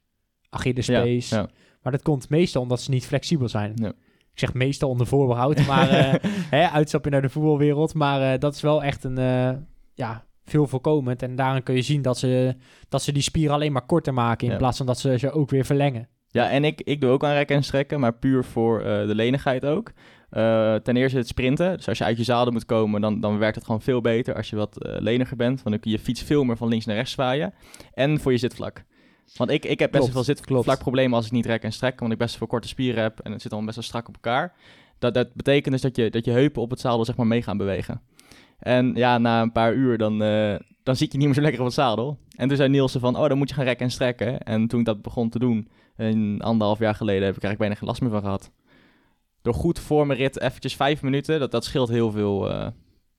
[0.52, 1.28] Achillespees.
[1.28, 1.48] Ja, ja.
[1.82, 3.72] Maar dat komt meestal omdat ze niet flexibel zijn.
[3.74, 3.92] Ja.
[4.32, 5.88] Ik zeg meestal onder voorbehoud, maar
[6.56, 7.94] hè, uitstapje naar de voetbalwereld.
[7.94, 9.50] Maar eh, dat is wel echt een, eh,
[9.94, 11.22] ja, veel voorkomend.
[11.22, 12.56] En daarin kun je zien dat ze,
[12.88, 15.50] dat ze die spieren alleen maar korter maken in plaats van dat ze ze ook
[15.50, 16.08] weer verlengen.
[16.28, 19.64] Ja, en ik, ik doe ook aan rekken en strekken, maar puur voor de lenigheid
[19.64, 19.92] ook.
[20.82, 21.76] Ten eerste het sprinten.
[21.76, 24.34] Dus als je uit je zadel moet komen, dan, dan werkt het gewoon veel beter
[24.34, 25.62] als je wat leniger bent.
[25.62, 27.54] Want dan kun je je fiets veel meer van links naar rechts zwaaien.
[27.94, 28.84] En voor je zitvlak.
[29.36, 30.56] Want ik, ik heb best Klopt, wel veel klopt.
[30.58, 33.32] zitvlakproblemen als ik niet rek en strek, want ik best wel korte spieren heb en
[33.32, 34.54] het zit dan best wel strak op elkaar.
[34.98, 37.42] Dat, dat betekent dus dat je, dat je heupen op het zadel zeg maar mee
[37.42, 38.00] gaan bewegen.
[38.58, 41.60] En ja, na een paar uur dan, eh, dan zit je niet meer zo lekker
[41.60, 42.18] op het zadel.
[42.36, 44.40] En toen zei Nielsen van, oh, dan moet je gaan rekken en strekken.
[44.40, 47.74] En toen ik dat begon te doen, een anderhalf jaar geleden, heb ik eigenlijk bijna
[47.74, 48.50] geen last meer van gehad.
[49.42, 52.50] Door goed voor mijn rit eventjes vijf minuten, dat, dat scheelt heel veel.
[52.50, 52.66] eh,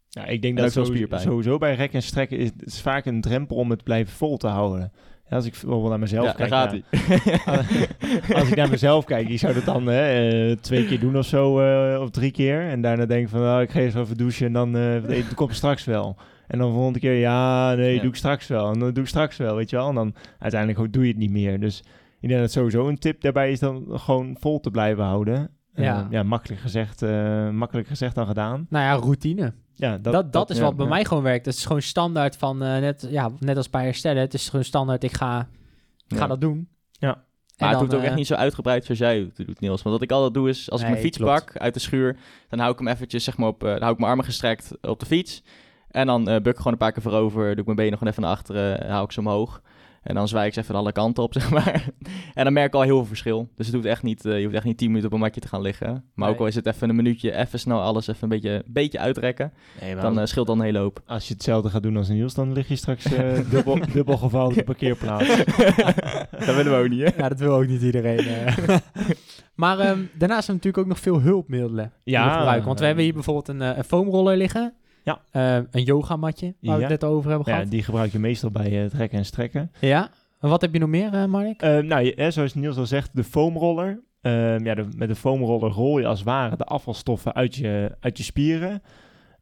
[0.09, 1.21] Ja, ik denk En dat veel sowieso, spierpijn.
[1.31, 4.37] sowieso bij rekken en strekken is het is vaak een drempel om het blijven vol
[4.37, 4.91] te houden.
[5.33, 7.65] Ja, als ik bijvoorbeeld naar mezelf ja, daar kijk, gaat
[8.27, 11.17] ja, als ik naar mezelf kijk, ik zou dat dan hè, eh, twee keer doen
[11.17, 12.61] of zo, eh, of drie keer.
[12.61, 15.33] En daarna denk ik van, nou, ik ga eerst even douchen en dan eh dat
[15.33, 16.17] komt straks wel.
[16.47, 18.01] En dan de volgende keer, ja, nee, Ja.
[18.01, 18.71] doe ik straks wel.
[18.73, 19.89] En dan doe ik straks wel, weet je wel.
[19.89, 21.59] En dan uiteindelijk doe je het niet meer.
[21.59, 21.83] Dus
[22.19, 25.49] ik denk dat sowieso een tip daarbij is dan gewoon vol te blijven houden.
[25.73, 26.07] Eh, Ja.
[26.09, 27.01] ja, makkelijk gezegd,
[27.51, 28.65] makkelijk gezegd dan gedaan.
[28.69, 29.53] Nou ja, routine.
[29.75, 30.91] Ja, Dat, dat, is ja, wat bij ja.
[30.91, 31.45] mij gewoon werkt.
[31.45, 34.21] Dat is gewoon standaard van, eh, net, ja, net als bij herstellen.
[34.21, 35.39] Het is gewoon standaard, ik ga,
[36.07, 36.27] ik ga Ja.
[36.27, 36.67] dat doen.
[36.91, 37.09] Ja.
[37.13, 37.21] En
[37.57, 39.81] Maar het hoeft ook echt eh, niet zo uitgebreid zoals jij het doet, Niels.
[39.81, 41.31] Want wat ik altijd doe is, als ik mijn fiets klopt.
[41.45, 42.17] pak uit de schuur,
[42.49, 44.71] dan hou ik hem eventjes, zeg maar, op, eh, dan hou ik mijn armen gestrekt
[44.81, 45.43] op de fiets.
[45.89, 48.09] En dan eh, buk ik gewoon een paar keer voorover, doe ik mijn benen gewoon
[48.09, 49.61] even naar achteren, hou ik ze omhoog.
[50.03, 51.85] En dan zwaai ik ze even alle kanten op, zeg maar.
[52.33, 53.49] en dan merk ik al heel veel verschil.
[53.55, 55.41] Dus het hoeft echt niet, eh, je hoeft echt niet 10 minuten op een matje
[55.41, 56.03] te gaan liggen.
[56.15, 58.99] Maar ook al is het even een minuutje, even snel alles even een beetje, beetje
[58.99, 61.01] uitrekken, Nee, maar dan eh, scheelt dan een hele hoop.
[61.05, 64.51] als je hetzelfde gaat doen als Niels, dan lig je straks eh, dubbel, dubbel gevouwen
[64.51, 65.27] op de parkeerplaats.
[66.45, 67.21] dat willen we ook niet, hè?
[67.23, 68.25] Ja, dat wil ook niet iedereen.
[69.55, 72.25] maar ehm, daarnaast zijn natuurlijk ook nog veel hulpmiddelen die Ja.
[72.25, 72.65] we gebruiken.
[72.67, 74.73] Want we hebben hier bijvoorbeeld een, een foamroller liggen.
[75.03, 75.21] Ja.
[75.31, 76.89] Eh, een yogamatje, waar we Ja.
[76.89, 77.71] het net over hebben Ja, gehad.
[77.71, 79.71] die gebruik je meestal bij eh, het rekken en strekken.
[79.79, 80.09] Ja.
[80.39, 81.61] En wat heb je nog meer, eh Mark?
[81.61, 84.01] Nou, zoals Niels al zegt, de foamroller.
[84.21, 87.95] Ehm, ja, de- met de foamroller rol je als het ware de afvalstoffen uit je,
[87.99, 88.81] uit je spieren.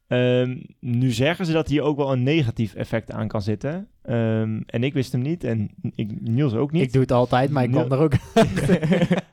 [0.06, 3.88] Ehm, nu zeggen ze dat hier ook wel een negatief effect aan kan zitten.
[4.02, 6.82] Ehm, en ik wist hem niet en ik, Niels ook niet.
[6.82, 7.82] Ik doe het altijd, maar ik Nee.
[7.82, 8.12] kom er ook...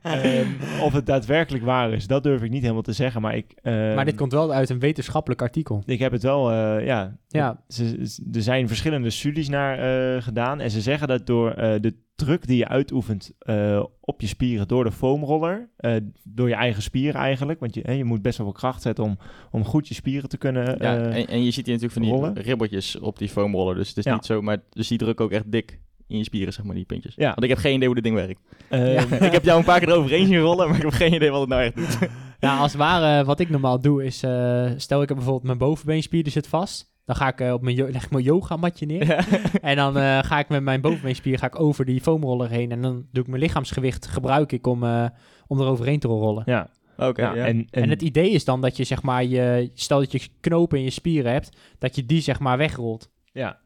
[0.02, 0.48] Ehm,
[0.82, 3.22] of het daadwerkelijk waar is, dat durf ik niet helemaal te zeggen.
[3.22, 5.84] Maar, ik, maar dit komt wel uit een wetenschappelijk artikel.
[5.86, 7.18] ik heb het wel, eh, ja.
[7.28, 7.64] Ja.
[7.68, 9.78] Ze, ze- er zijn verschillende studies naar
[10.16, 10.60] eh, gedaan.
[10.60, 14.68] En ze zeggen dat door eh, de druk die je uitoefent eh, op je spieren
[14.68, 18.38] door de foamroller, eh, door je eigen spieren eigenlijk, want je, hè, je moet best
[18.38, 19.18] wel veel kracht zetten om,
[19.52, 20.66] om goed je spieren te kunnen.
[20.66, 22.34] Ja, eh, en, en je ziet hier natuurlijk van die rollen.
[22.34, 23.76] ribbeltjes op die foamroller.
[23.76, 24.14] Dus het is Ja.
[24.14, 26.86] niet zo, maar dus die drukken ook echt dik in je spieren, zeg maar, die
[26.86, 27.14] puntjes.
[27.16, 27.28] Ja.
[27.30, 28.40] Want ik heb geen idee hoe dit ding werkt.
[28.70, 29.02] eh, Ja.
[29.28, 31.40] ik heb jou een paar keer eroverheen zien rollen, maar ik heb geen idee wat
[31.40, 32.10] het nou echt doet.
[32.40, 34.24] Ja, als het ware, wat ik normaal doe is...
[34.24, 36.92] eh, stel, ik heb bijvoorbeeld mijn bovenbeenspier, die zit vast.
[37.10, 39.06] Dan ga ik eh, op mijn, leg ik mijn yogamatje neer.
[39.06, 39.24] Ja.
[39.70, 42.72] En dan eh, ga ik met mijn bovenbeenspier ga ik over die foamroller heen.
[42.72, 45.06] En dan doe ik mijn lichaamsgewicht gebruik ik om, eh
[45.48, 46.44] om er overheen te rollen.
[46.46, 47.46] ja, Oké, ja, ja.
[47.46, 49.72] En, en, En het idee is dan dat je zeg maar je...
[49.74, 51.58] Stel dat je knopen in je spieren hebt.
[51.78, 53.10] Dat je die zeg maar wegrolt.
[53.32, 53.60] ja.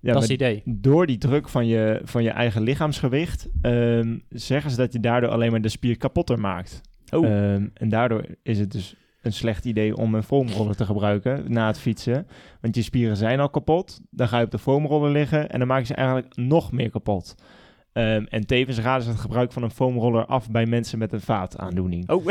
[0.00, 0.62] Ja, dat is het idee.
[0.64, 5.30] door die druk van je, van je eigen lichaamsgewicht ehm, zeggen ze dat je daardoor
[5.30, 6.80] alleen maar de spier kapotter maakt.
[7.10, 8.94] Oh, Ehm, en daardoor is het dus
[9.28, 12.26] een slecht idee om een foamroller te gebruiken na het fietsen.
[12.60, 14.00] Want je spieren zijn al kapot.
[14.10, 16.90] Dan ga je op de foamroller liggen en dan maak je ze eigenlijk nog meer
[16.90, 17.34] kapot.
[17.92, 21.20] Ehm, en tevens raden ze het gebruik van een foamroller af bij mensen met een
[21.20, 22.08] vaataandoening.
[22.10, 22.24] oh.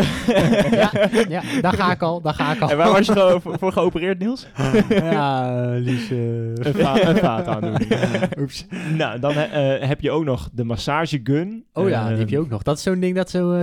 [0.71, 0.91] Ja,
[1.29, 2.21] ja, daar ga ik al.
[2.21, 2.69] Daar ga ik al.
[2.69, 4.47] en waar was je voor, voor geopereerd, Niels?
[4.89, 6.09] ja, Lies.
[6.11, 6.17] eh.
[6.17, 7.91] Een, va- een vaataandoening.
[8.39, 8.65] Oeps.
[8.95, 11.65] nou, dan eh, heb je ook nog de massagegun.
[11.73, 12.63] Oh ja, die Ehm, heb je ook nog.
[12.63, 13.51] Dat is zo'n ding dat zo...
[13.51, 13.61] eh.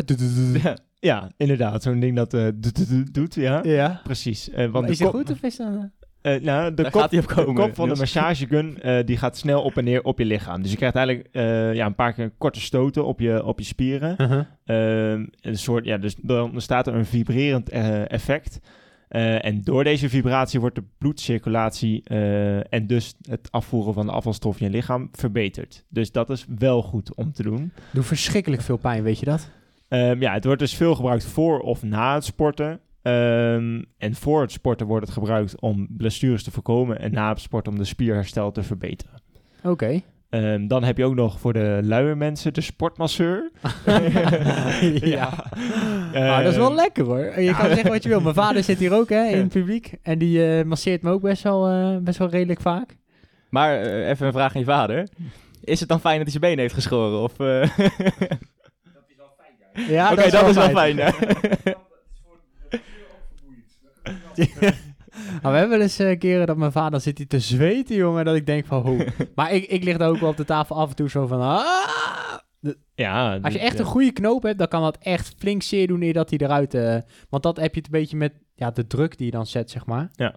[0.62, 0.76] Ja.
[1.04, 1.82] Ja, inderdaad.
[1.82, 2.48] Zo'n ding dat eh,
[3.12, 3.60] doet, ja.
[3.62, 4.00] Ja.
[4.04, 4.50] Precies.
[4.50, 5.68] Eh, want is het goed of is dat...
[6.20, 6.40] eh?
[6.40, 9.62] Nou, de Daar kop, op komen, de kop van de massagegun eh, die gaat snel
[9.62, 10.62] op en neer op je lichaam.
[10.62, 13.64] Dus je krijgt eigenlijk eh, ja, een paar keer korte stoten op je, op je
[13.64, 14.14] spieren.
[14.18, 14.44] Uh-huh.
[14.64, 18.58] Ehm, een soort, ja, dus dan ontstaat er een vibrerend eh, effect.
[19.08, 24.12] Eh, en door deze vibratie wordt de bloedcirculatie eh, en dus het afvoeren van de
[24.12, 25.84] afvalstof in je lichaam verbeterd.
[25.88, 27.72] Dus dat is wel goed om te doen.
[27.92, 29.50] Doe verschrikkelijk veel pijn, weet je dat?
[29.94, 32.80] Ehm, ja, het wordt dus veel gebruikt voor of na het sporten.
[33.02, 37.40] Ehm, en voor het sporten wordt het gebruikt om blessures te voorkomen en na het
[37.40, 39.22] sporten om de spierherstel te verbeteren.
[39.62, 40.00] Oké.
[40.30, 43.50] Ehm, dan heb je ook nog voor de luie mensen de sportmasseur.
[45.16, 45.44] ja.
[46.12, 47.40] Maar dat is wel lekker hoor.
[47.40, 48.20] Je kan zeggen wat je wil.
[48.20, 49.94] Mijn vader zit hier ook hè, in het publiek.
[50.02, 52.96] En die eh, masseert me ook best wel, eh, best wel redelijk vaak.
[53.48, 55.08] Maar even een vraag aan je vader.
[55.64, 57.18] Is het dan fijn dat hij zijn been heeft geschoren?
[57.18, 57.68] Of, eh?
[59.74, 60.98] Ja, Oké, dat is wel fijn.
[60.98, 61.10] hè?
[65.42, 68.24] Maar we hebben wel eens eh, keren dat mijn vader zit hier te zweten, jongen,
[68.24, 69.06] dat ik denk van, hoe.
[69.34, 71.40] maar ik, ik lig daar ook wel op de tafel af en toe zo van,
[71.40, 71.64] ah!
[72.94, 75.86] Ja, Als je dus, echt een goede knoop hebt, dan kan dat echt flink zeer
[75.86, 76.74] doen eer dat hij eruit...
[76.74, 76.96] eh,
[77.28, 79.70] want dat heb je het een beetje met ja, de druk die je dan zet,
[79.70, 80.08] zeg maar.
[80.12, 80.34] Ja.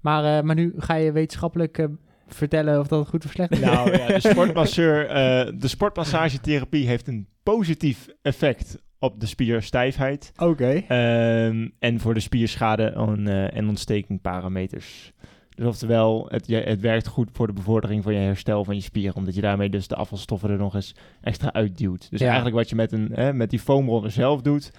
[0.00, 1.88] Maar, eh, maar nu ga je wetenschappelijk
[2.34, 3.60] vertellen of dat goed of slecht is.
[3.60, 10.32] Nou ja, de sportmasseur, eh, de sportmassagetherapie heeft een positief effect op de spierstijfheid.
[10.36, 10.70] Oké.
[10.88, 15.12] Ehm, en voor de spierschade en, eh, en ontsteking parameters.
[15.54, 19.16] Dus oftewel, het, het werkt goed voor de bevordering van je herstel van je spieren.
[19.16, 22.10] Omdat je daarmee dus de afvalstoffen er nog eens extra uitduwt.
[22.10, 22.26] Dus Ja.
[22.26, 24.70] eigenlijk wat je met, een, hè, met die foamroller zelf doet,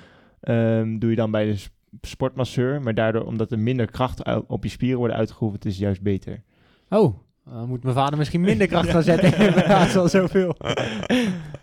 [0.41, 1.63] ehm, doe je dan bij de
[2.01, 2.81] sportmasseur.
[2.81, 6.43] Maar daardoor, omdat er minder kracht op je spieren wordt uitgeoefend, is het juist beter.
[6.89, 7.17] Oh,
[7.59, 10.55] dan moet mijn vader misschien minder kracht gaan zetten in plaats van zoveel.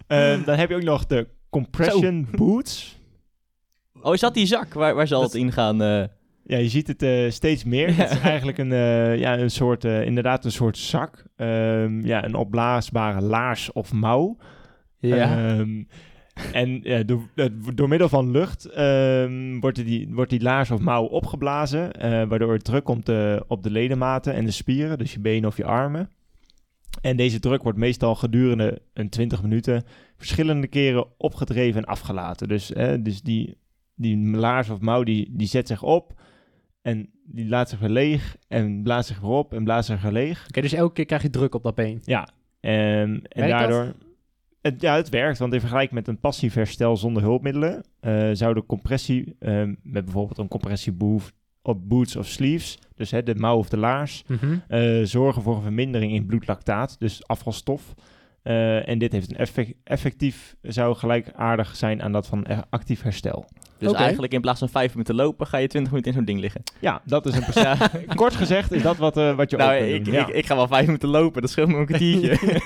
[0.06, 2.98] Ehm, dan heb je ook nog de compression boots.
[4.02, 5.82] Oh, is dat die zak waar, waar Dat- altijd in gaan?
[5.82, 6.04] eh?
[6.44, 7.88] Ja, je ziet het eh, steeds meer.
[7.88, 7.94] Ja.
[7.94, 11.24] Het is eigenlijk een, eh, ja, een soort, eh, inderdaad een soort zak.
[11.36, 14.36] Ehm, ja, een opblaasbare laars of mouw.
[15.00, 15.82] Ehm,
[16.52, 20.80] en ja, door, eh, door middel van lucht ehm, wordt, die, wordt die laars of
[20.80, 25.12] mouw opgeblazen, eh, waardoor er druk komt eh, op de ledematen en de spieren, dus
[25.12, 26.10] je benen of je armen.
[27.00, 29.84] En deze druk wordt meestal gedurende een 20 minuten
[30.16, 32.48] verschillende keren opgedreven en afgelaten.
[32.48, 33.56] Dus, eh, dus die,
[33.94, 36.20] die laars of mouw die, die zet zich op
[36.82, 40.12] en die laat zich weer leeg en blaast zich weer op en blaast zich weer
[40.12, 40.46] leeg.
[40.48, 42.00] Oké, dus elke keer krijg je druk op dat been.
[42.04, 42.28] Ja,
[42.60, 43.94] en, en Werkt dat?
[44.68, 47.84] Het, ja, het werkt, want in vergelijking met een passief herstel zonder hulpmiddelen...
[48.00, 52.78] eh, zou de compressie eh, met bijvoorbeeld een compressieboef op boots of sleeves...
[52.94, 54.24] dus hè, de mouw of de laars...
[54.26, 54.58] Mhm.
[54.68, 57.94] eh, zorgen voor een vermindering in bloedlactaat, dus afvalstof.
[58.42, 63.02] Eh, en dit heeft een effect, effectief, zou gelijkaardig zijn aan dat van eh, actief
[63.02, 63.48] herstel.
[63.78, 66.40] Dus eigenlijk in plaats van vijf minuten lopen, ga je 20 minuten in zo'n ding
[66.40, 66.62] liggen.
[66.78, 67.42] Ja, dat is een.
[67.62, 67.76] Ja.
[68.14, 70.86] Kort gezegd is dat wat, eh, wat je Nou, ik, ik, ik ga wel vijf
[70.86, 72.38] minuten lopen, dat scheelt me een kwartiertje.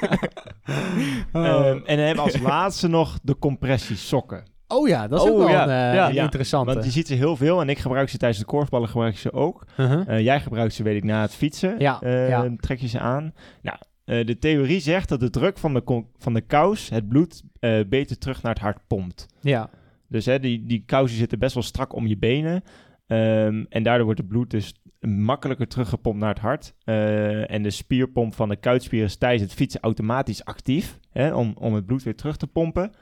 [1.32, 4.50] Ehm, en dan hebben we als laatste nog de compressiesokken.
[4.68, 6.08] Oh ja, dat is Oh ook wel ja, een, eh, ja.
[6.08, 6.72] een Ja, interessante.
[6.72, 9.18] Want je ziet ze heel veel en ik gebruik ze tijdens de korfballen, gebruik ik
[9.18, 9.64] ze ook.
[9.76, 10.08] Uh-huh.
[10.08, 11.74] Eh, jij gebruikt ze, weet ik, na het fietsen.
[11.78, 12.48] Ja, Eh, ja.
[12.56, 13.32] Trek je ze aan.
[13.62, 17.42] Nou, eh, de theorie zegt dat de druk van de, van de kous het bloed
[17.58, 19.26] eh, beter terug naar het hart pompt.
[19.40, 19.70] Ja.
[20.08, 22.62] Dus hè, die, die kousen zitten best wel strak om je benen.
[23.06, 26.74] Ehm, en daardoor wordt het bloed dus makkelijker teruggepompt naar het hart.
[26.84, 30.98] Eh, en de spierpomp van de kuitspier is tijdens het fietsen automatisch actief.
[31.10, 32.92] Hè, om, om het bloed weer terug te pompen.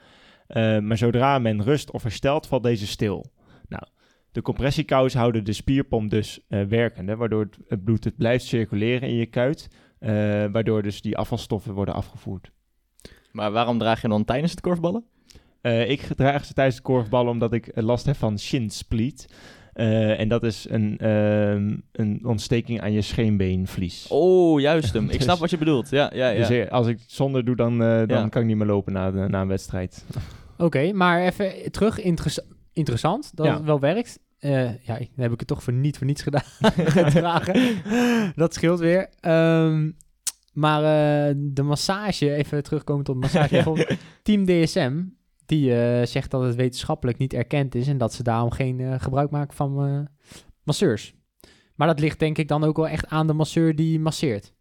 [0.47, 3.25] Eh, maar zodra men rust of herstelt, valt deze stil.
[3.67, 3.83] Nou,
[4.31, 7.15] de compressiekous houden de spierpomp dus werkende.
[7.15, 9.69] Waardoor het, het bloed het blijft circuleren in je kuit.
[10.01, 10.11] Eh,
[10.51, 12.51] waardoor dus die afvalstoffen worden afgevoerd.
[13.31, 15.03] maar waarom draag je dan tijdens het korfballen?
[15.61, 19.33] Eh, ik draag ze tijdens de korfballen omdat ik last heb van shin split.
[19.73, 24.07] Eh, en dat is een, ehm, een ontsteking aan je scheenbeenvlies.
[24.09, 25.09] Oh, juist hem.
[25.19, 25.89] Ik snap wat je bedoelt.
[25.89, 26.47] Ja, ja, ja.
[26.47, 28.27] Dus als ik het zonder doe, dan, eh, dan Ja.
[28.27, 30.05] kan ik niet meer lopen na, na een wedstrijd.
[30.57, 31.99] Oké, maar even terug.
[32.01, 32.41] Interess-
[32.73, 33.53] interessant dat Ja.
[33.53, 34.19] het wel werkt.
[34.41, 36.43] Eh, ja, dan heb ik het toch voor niet voor niets gedaan.
[38.35, 39.09] dat scheelt weer.
[39.19, 39.91] Ehm,
[40.53, 43.55] maar eh, de massage, even terugkomen tot massage.
[43.75, 43.95] Ja.
[44.23, 45.03] Team DSM,
[45.45, 47.87] die eh, zegt dat het wetenschappelijk niet erkend is...
[47.87, 50.07] en dat ze daarom geen gebruik maken van
[50.63, 51.13] masseurs.
[51.75, 54.53] Maar dat ligt denk ik dan ook wel echt aan de masseur die masseert.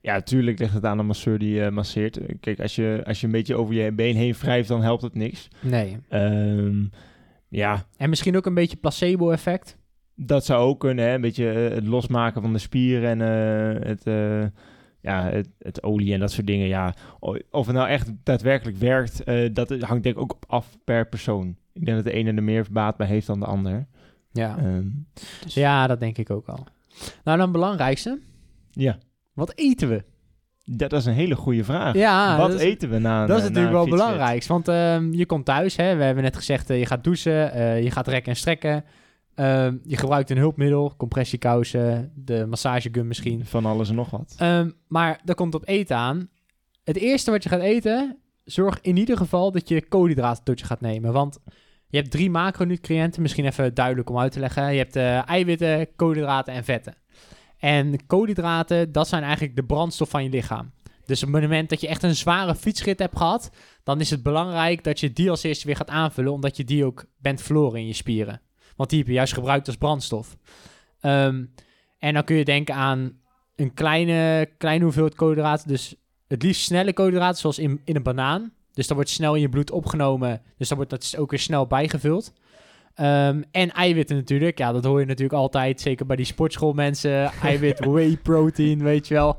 [0.00, 2.18] Ja, natuurlijk ligt het aan de masseur die masseert.
[2.40, 5.14] Kijk, als je, als je een beetje over je been heen wrijft, dan helpt het
[5.14, 5.48] niks.
[5.60, 5.96] Nee.
[6.08, 6.84] Ehm,
[7.50, 9.76] ja, En misschien ook een beetje placebo-effect.
[10.14, 11.04] dat zou ook kunnen.
[11.04, 11.14] Hè?
[11.14, 13.20] Een beetje eh, het losmaken van de spieren en
[13.78, 14.46] eh, het, eh,
[15.00, 16.66] ja, het, het olie en dat soort dingen.
[16.66, 16.94] Ja,
[17.50, 21.56] of het nou echt daadwerkelijk werkt, dat hangt denk ik ook af per persoon.
[21.72, 23.86] Ik denk dat de ene er meer baat bij heeft dan de ander.
[24.32, 24.58] Ja.
[24.58, 24.86] Ehm,
[25.44, 26.66] dus- ja, dat denk ik ook al.
[27.24, 28.18] Nou, dan het belangrijkste.
[28.70, 28.98] ja,
[29.32, 30.04] Wat eten we?
[30.76, 31.94] Dat is een hele goede vraag.
[31.94, 34.44] Ja, Wat dat is, eten we na een dat is na natuurlijk wel belangrijk.
[34.44, 37.82] Want ehm, je komt thuis, hè, we hebben net gezegd, eh, je gaat douchen, eh,
[37.82, 38.84] je gaat rekken en strekken.
[39.34, 43.46] Ehm, je gebruikt een hulpmiddel, compressiekousen, de massagegun misschien.
[43.46, 44.34] Van alles en nog wat.
[44.38, 46.28] Ehm, maar daar komt op eten aan.
[46.84, 50.66] Het eerste wat je gaat eten, zorg in ieder geval dat je koolhydraten tot je
[50.66, 51.12] gaat nemen.
[51.12, 51.38] Want
[51.88, 54.72] je hebt drie macronutriënten, misschien even duidelijk om uit te leggen.
[54.72, 56.94] Je hebt eh, eiwitten, koolhydraten en vetten.
[57.60, 60.72] En koolhydraten, dat zijn eigenlijk de brandstof van je lichaam.
[61.04, 63.50] Dus op het moment dat je echt een zware fietsrit hebt gehad,
[63.82, 66.84] dan is het belangrijk dat je die als eerste weer gaat aanvullen, omdat je die
[66.84, 68.40] ook bent verloren in je spieren.
[68.76, 70.36] Want die heb je juist gebruikt als brandstof.
[71.00, 71.44] Ehm,
[71.98, 73.18] en dan kun je denken aan
[73.56, 75.68] een kleine, kleine hoeveelheid koolhydraten.
[75.68, 75.94] Dus
[76.28, 78.52] het liefst snelle koolhydraten, zoals in, in een banaan.
[78.72, 80.42] Dus dat wordt snel in je bloed opgenomen.
[80.56, 82.32] Dus dan wordt dat is ook weer snel bijgevuld.
[83.00, 84.58] Ehm, en eiwitten natuurlijk.
[84.58, 85.80] Ja, dat hoor je natuurlijk altijd.
[85.80, 87.30] Zeker bij die sportschoolmensen.
[87.42, 89.38] Eiwit, whey protein, weet je wel.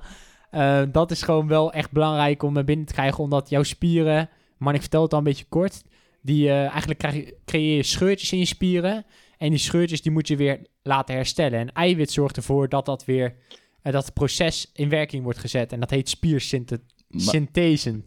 [0.52, 3.24] Eh, dat is gewoon wel echt belangrijk om naar binnen te krijgen.
[3.24, 4.30] Omdat jouw spieren...
[4.58, 5.84] Maar ik vertel het al een beetje kort.
[6.21, 9.06] Die, eh, eigenlijk krijg je, creëer je scheurtjes in je spieren.
[9.38, 11.60] En die scheurtjes die moet je weer laten herstellen.
[11.60, 13.36] En eiwit zorgt ervoor dat dat weer...
[13.82, 15.71] eh, dat het proces in werking wordt gezet.
[15.71, 16.82] En dat heet spiersynthese.
[17.12, 17.34] Maar,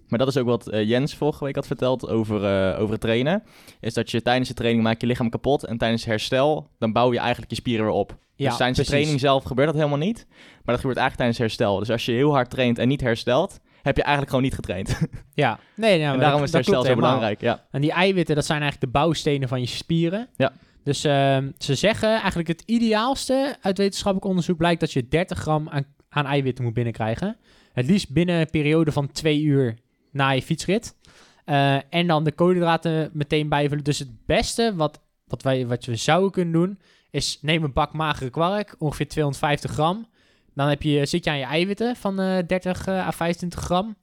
[0.08, 3.00] maar dat is ook wat eh, Jens vorige week had verteld over, eh, over het
[3.00, 3.42] trainen.
[3.80, 5.64] Is dat je tijdens de training maak je lichaam kapot.
[5.64, 8.16] En tijdens herstel, dan bouw je eigenlijk je spieren weer op.
[8.36, 10.26] Ja, dus tijdens de training zelf gebeurt dat helemaal niet.
[10.28, 11.78] Maar dat gebeurt eigenlijk tijdens herstel.
[11.78, 14.98] Dus als je heel hard traint en niet herstelt, heb je eigenlijk gewoon niet getraind.
[15.34, 17.10] Ja, nee, ja, en daarom dat- is herstel zo helemaal.
[17.10, 17.40] belangrijk.
[17.40, 17.64] Ja.
[17.70, 20.28] En die eiwitten, dat zijn eigenlijk de bouwstenen van je spieren.
[20.36, 20.52] Ja.
[20.84, 25.68] Dus ehm, ze zeggen eigenlijk het ideaalste uit wetenschappelijk onderzoek blijkt dat je 30 gram
[25.68, 27.36] aan, aan eiwitten moet binnenkrijgen.
[27.74, 29.74] Het liefst binnen een periode van twee uur
[30.10, 30.96] na je fietsrit.
[31.44, 33.84] Eh, en dan de koolhydraten meteen bijvullen.
[33.84, 36.78] Dus het beste wat, wat, wij, wat we zouden kunnen doen,
[37.10, 40.06] is neem een bak magere kwark, ongeveer 250 gram.
[40.54, 43.96] Dan heb je, zit je aan je eiwitten van eh 30 eh, à 25 gram.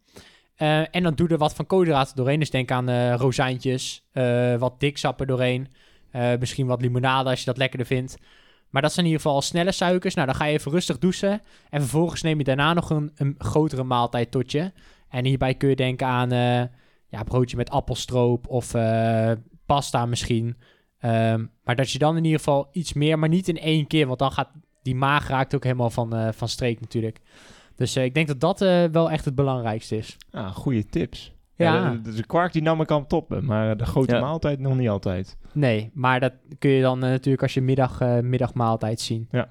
[0.56, 2.40] Eh, en dan doe er wat van koolhydraten doorheen.
[2.40, 5.68] Dus denk aan eh rozijntjes, eh, wat diksappen doorheen.
[6.12, 8.18] eh, misschien wat limonade als je dat lekkerder vindt.
[8.72, 10.14] Maar dat zijn in ieder geval snelle suikers.
[10.14, 11.42] Nou, dan ga je even rustig douchen.
[11.70, 14.72] En vervolgens neem je daarna nog een, een grotere maaltijd tot je.
[15.10, 16.64] En hierbij kun je denken aan eh,
[17.08, 19.32] ja, broodje met appelstroop of eh,
[19.66, 20.58] pasta misschien.
[21.00, 24.08] Ehm, maar dat je dan in ieder geval iets meer, maar niet in één keer.
[24.08, 24.50] Want dan gaat
[24.82, 27.20] die maag raakt ook helemaal van, eh, van streek natuurlijk.
[27.76, 28.60] Dus ik denk dat dat
[28.92, 30.18] wel echt het belangrijkste is.
[30.32, 31.34] Ah, goede tips.
[31.62, 31.76] Ja.
[32.04, 32.12] Ja.
[32.16, 34.22] de, kwark die nam ik aan toppen, maar de grote Ja.
[34.22, 35.38] maaltijd nog niet altijd.
[35.54, 39.28] Nee, maar dat kun je dan eh, natuurlijk als je middag, eh, middagmaaltijd zien.
[39.32, 39.50] Ja.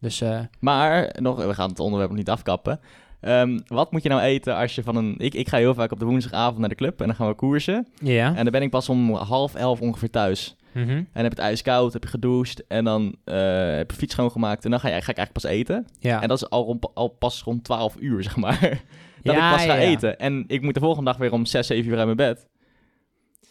[0.00, 2.80] Dus eh, Maar, nog, we gaan het onderwerp nog niet afkappen.
[3.20, 5.14] Ehm, wat moet je nou eten als je van een...
[5.18, 7.34] Ik, ik ga heel vaak op de woensdagavond naar de club en dan gaan we
[7.34, 7.86] koersen.
[8.02, 8.28] ja.
[8.28, 10.56] En dan ben ik pas om half elf ongeveer thuis.
[10.72, 10.90] Mhm.
[10.90, 13.36] En heb het ijskoud, heb je gedoucht en dan eh,
[13.76, 14.64] heb je fiets schoongemaakt.
[14.64, 15.86] En dan ga, je, ga ik eigenlijk pas eten.
[15.98, 16.22] ja.
[16.22, 18.82] En dat is al, rond, al pas rond 12 uur, zeg maar.
[19.22, 20.18] Dat Ja, ik pas ga ja, eten.
[20.18, 22.46] En ik moet de volgende dag weer om 6, 7 uur uit mijn bed.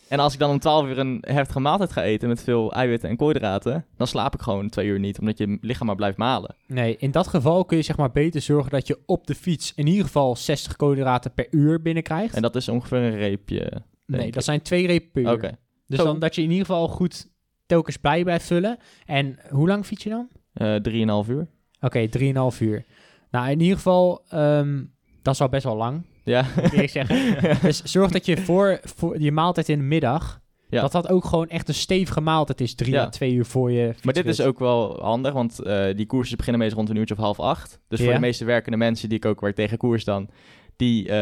[0.08, 3.10] En als ik dan om 12 uur een heftige maaltijd ga eten met veel eiwitten
[3.10, 6.56] en koolhydraten, dan slaap ik gewoon twee uur niet, omdat je lichaam maar blijft malen.
[6.68, 9.74] Nee, in dat geval kun je zeg maar beter zorgen dat je op de fiets
[9.76, 12.36] in ieder geval 60 koolhydraten per uur binnenkrijgt.
[12.36, 13.82] En dat is ongeveer een reepje.
[14.06, 15.32] nee, dat zijn twee repen per uur.
[15.32, 15.58] Oké.
[15.88, 16.06] Dus Zo.
[16.06, 17.28] dan dat je in ieder geval goed
[17.66, 18.78] telkens bij blijft vullen.
[19.06, 20.28] En hoe lang fiets je dan?
[20.54, 21.48] Eh, Drieënhalf uur.
[21.82, 22.86] Oké, 3,5 uur.
[23.32, 24.84] Nou, in ieder geval, ehm,
[25.22, 26.46] dat is al best wel lang, Ja.
[26.62, 27.06] moet ik.
[27.62, 30.82] Dus zorg dat je voor, voor je maaltijd in de middag, Ja.
[30.82, 32.76] dat dat ook gewoon echt een stevige maaltijd is.
[32.76, 33.02] Drie Ja.
[33.02, 36.38] à twee uur voor je Maar dit is ook wel handig, want eh, die koersen
[36.38, 37.80] beginnen meestal rond een uurtje of half acht.
[37.88, 38.14] Dus voor Ja.
[38.16, 40.30] de meeste werkende mensen die ik ook waar ik tegen koers dan,
[40.76, 41.14] die eh,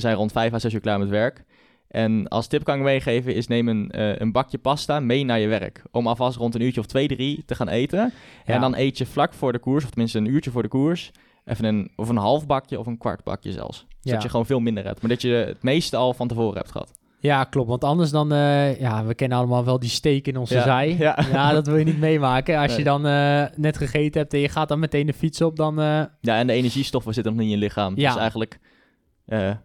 [0.00, 1.44] zijn rond vijf à zes uur klaar met werk.
[1.90, 5.38] En als tip kan ik meegeven is neem een, eh, een bakje pasta mee naar
[5.38, 5.82] je werk.
[5.90, 7.98] Om alvast rond een uurtje of twee, drie te gaan eten.
[8.46, 8.54] Ja.
[8.54, 11.10] En dan eet je vlak voor de koers, of tenminste een uurtje voor de koers,
[11.44, 13.76] even een, of een half bakje of een kwart bakje zelfs.
[13.78, 14.18] Zodat Ja.
[14.22, 15.00] je gewoon veel minder hebt.
[15.00, 16.90] Maar dat je het meeste al van tevoren hebt gehad.
[17.20, 17.68] Ja, klopt.
[17.68, 20.62] Want anders dan, eh, ja, we kennen allemaal wel die steek in onze Ja.
[20.62, 20.96] zij.
[20.98, 21.18] Ja.
[21.32, 22.58] Ja, dat wil je niet meemaken.
[22.58, 22.78] Als Nee.
[22.78, 25.74] je dan eh, net gegeten hebt en je gaat dan meteen de fiets op, dan...
[26.20, 27.92] Ja, en de energiestoffen zitten nog niet in je lichaam.
[27.96, 28.08] Ja.
[28.12, 28.58] Dus eigenlijk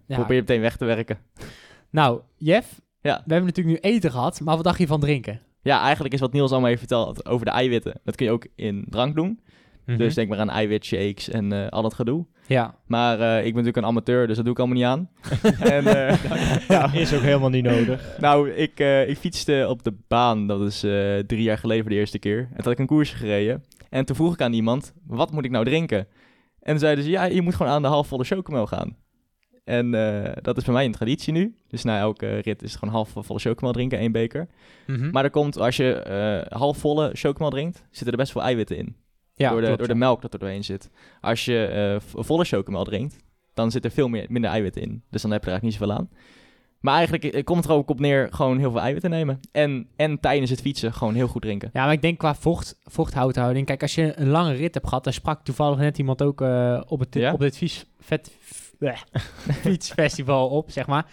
[0.07, 1.17] probeer je meteen weg te werken.
[1.95, 3.15] Nou, Jeff, Ja.
[3.25, 5.41] we hebben natuurlijk nu eten gehad, maar wat dacht je van drinken?
[5.61, 7.99] Ja, eigenlijk is wat Niels allemaal heeft verteld over de eiwitten.
[8.03, 9.39] Dat kun je ook in drank doen.
[9.85, 9.97] Mhm.
[9.97, 12.25] Dus denk maar aan eiwitshakes en eh, al dat gedoe.
[12.47, 15.09] Ja, Maar eh, ik ben natuurlijk een amateur, dus dat doe ik allemaal niet aan.
[15.75, 18.17] en, eh, ja, Is ook helemaal niet nodig.
[18.19, 20.79] nou, ik, ik fietste op de baan, dat is
[21.27, 22.39] drie jaar geleden voor de eerste keer.
[22.39, 23.63] En toen had ik een koersje gereden.
[23.89, 25.97] En toen vroeg ik aan iemand, wat moet ik nou drinken?
[26.59, 28.95] En toen zeiden ze, ja, je moet gewoon aan de halfvolle chocomel gaan.
[29.65, 31.55] En eh, dat is bij mij een traditie nu.
[31.67, 34.47] Dus na elke rit is het gewoon halfvolle chocomel drinken, één beker.
[34.87, 35.09] Mhm.
[35.09, 38.95] Maar er komt, als je eh halfvolle chocomel drinkt, zitten er best veel eiwitten in.
[39.35, 40.89] ja door, de, klopt, door de melk dat er doorheen zit.
[41.21, 43.17] Als je eh, volle chocomel drinkt,
[43.53, 45.03] dan zit er veel meer, minder eiwitten in.
[45.09, 46.09] Dus dan heb je er eigenlijk niet zoveel aan.
[46.79, 49.39] Maar eigenlijk komt het er ook op neer gewoon heel veel eiwitten nemen.
[49.51, 51.69] En, en tijdens het fietsen gewoon heel goed drinken.
[51.73, 53.65] Ja, maar ik denk qua vocht, vochthoudhouding.
[53.65, 56.41] Kijk, als je een lange rit hebt gehad, daar sprak toevallig net iemand ook
[56.87, 57.33] op, het, Ja?
[57.33, 58.37] op dit fiets, vet,
[58.77, 59.01] bleh,
[59.63, 61.05] fietsfestival op, zeg maar.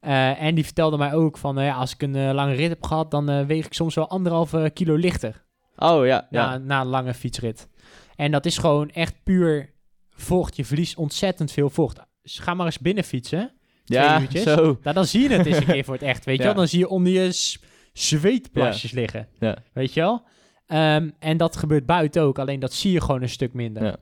[0.00, 2.68] Eh, en die vertelde mij ook van, eh, ja, als ik een eh, lange rit
[2.68, 5.44] heb gehad, dan weeg ik soms wel anderhalve kilo lichter.
[5.76, 6.50] Oh ja, ja.
[6.50, 7.68] na, na een lange fietsrit.
[8.16, 9.70] En dat is gewoon echt puur
[10.10, 10.56] vocht.
[10.56, 11.98] Je verliest ontzettend veel vocht.
[12.22, 13.52] Dus ga maar eens binnen fietsen.
[13.84, 14.42] Ja, uurtjes.
[14.42, 14.78] zo.
[14.82, 16.54] Nou, dan zie je het eens een keer voor het echt, weet je wel.
[16.54, 17.58] Dan zie je onder je
[17.92, 19.28] zweetplasjes liggen.
[19.38, 19.56] Ja.
[19.72, 20.22] Weet je wel?
[20.66, 23.96] Ehm, en dat gebeurt buiten ook, alleen dat zie je gewoon een stuk minder.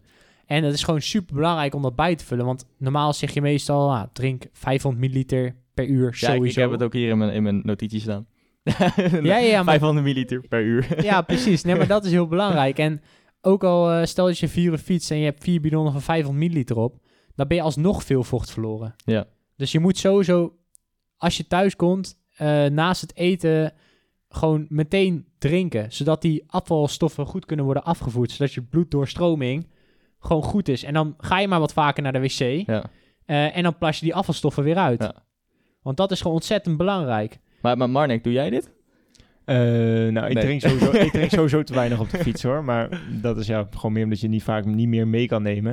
[0.48, 2.44] En het is gewoon super belangrijk om dat bij te vullen.
[2.44, 6.60] Want normaal zeg je meestal, ah, drink 500 milliliter per uur Ja, ik, sowieso.
[6.60, 8.26] ik heb het ook hier in mijn, in mijn notities staan.
[9.12, 10.86] Ja, ja, ja, maar 500 milliliter per uur.
[11.04, 11.62] Ja, precies.
[11.62, 12.78] Nee, maar dat is heel belangrijk.
[12.78, 13.00] En
[13.40, 16.02] ook al eh, stel dat je vier uur fietst en je hebt vier bidonnen van
[16.02, 16.98] 500 milliliter op,
[17.34, 18.94] dan ben je alsnog veel vocht verloren.
[19.04, 19.26] Ja.
[19.56, 20.56] Dus je moet sowieso,
[21.16, 23.72] als je thuis komt, eh, naast het eten
[24.28, 29.66] gewoon meteen drinken, zodat die afvalstoffen goed kunnen worden afgevoerd, zodat je bloeddoorstroming
[30.20, 30.82] gewoon goed is.
[30.84, 32.84] En dan ga je maar wat vaker naar de wc Ja.
[33.24, 35.02] eh, en dan plas je die afvalstoffen weer uit.
[35.02, 35.14] Ja.
[35.82, 37.38] Want dat is gewoon ontzettend belangrijk.
[37.62, 38.72] Maar, maar Marnik, doe jij dit?
[39.44, 39.56] Eh,
[40.08, 42.64] nou, ik, drink sowieso, ik drink sowieso te weinig op de fiets hoor.
[42.64, 45.72] Maar dat is ja gewoon meer omdat je niet vaak niet meer mee kan nemen.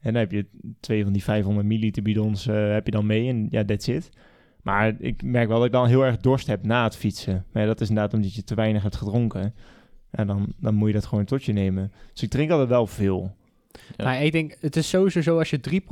[0.00, 0.46] En dan heb je
[0.80, 4.10] twee van die 500 milliliter bidons eh, heb je dan mee en ja, that's it.
[4.62, 7.44] Maar ik merk wel dat ik dan heel erg dorst heb na het fietsen.
[7.52, 9.54] Maar ja, dat is inderdaad omdat je te weinig hebt gedronken.
[10.10, 11.92] En dan, dan moet je dat gewoon tot je nemen.
[12.12, 13.36] Dus ik drink altijd wel veel.
[13.96, 14.04] Ja.
[14.04, 15.82] Nou, ik denk, het is sowieso zo als je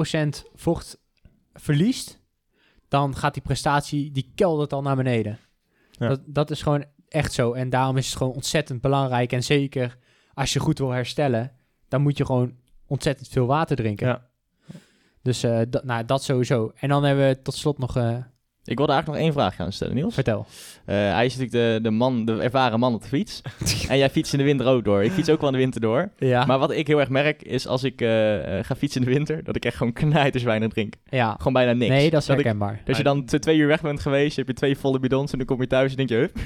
[0.46, 0.98] 3% vocht
[1.52, 2.20] verliest,
[2.88, 5.38] dan gaat die prestatie, die keldert al naar beneden.
[5.90, 6.08] Ja.
[6.08, 7.52] Dat, dat is gewoon echt zo.
[7.52, 9.32] En daarom is het gewoon ontzettend belangrijk.
[9.32, 9.98] En zeker
[10.34, 11.52] als je goed wil herstellen,
[11.88, 12.54] dan moet je gewoon
[12.86, 14.06] ontzettend veel water drinken.
[14.06, 14.26] Ja.
[15.22, 16.72] Dus eh, dat, nou, dat sowieso.
[16.74, 18.16] En dan hebben we tot slot nog, eh,
[18.64, 20.14] Ik wilde eigenlijk nog één vraag gaan stellen, Niels.
[20.14, 20.46] vertel.
[20.84, 23.42] Eh, hij is natuurlijk de, de man, de ervaren man op de fiets.
[23.88, 25.04] en jij fietst in de winter ook door.
[25.04, 26.10] Ik fiets ook wel in de winter door.
[26.18, 29.06] Ja, Maar wat ik heel erg merk, is als ik eh, eh, ga fietsen in
[29.06, 30.94] de winter, dat ik echt gewoon knijters weinig drink.
[31.10, 31.34] ja.
[31.38, 31.90] Gewoon bijna niks.
[31.90, 32.82] nee, dat is ik, herkenbaar.
[32.86, 35.46] als je dan twee uur weg bent geweest, heb je twee volle bidons en dan
[35.46, 36.36] kom je thuis en denk je, hup,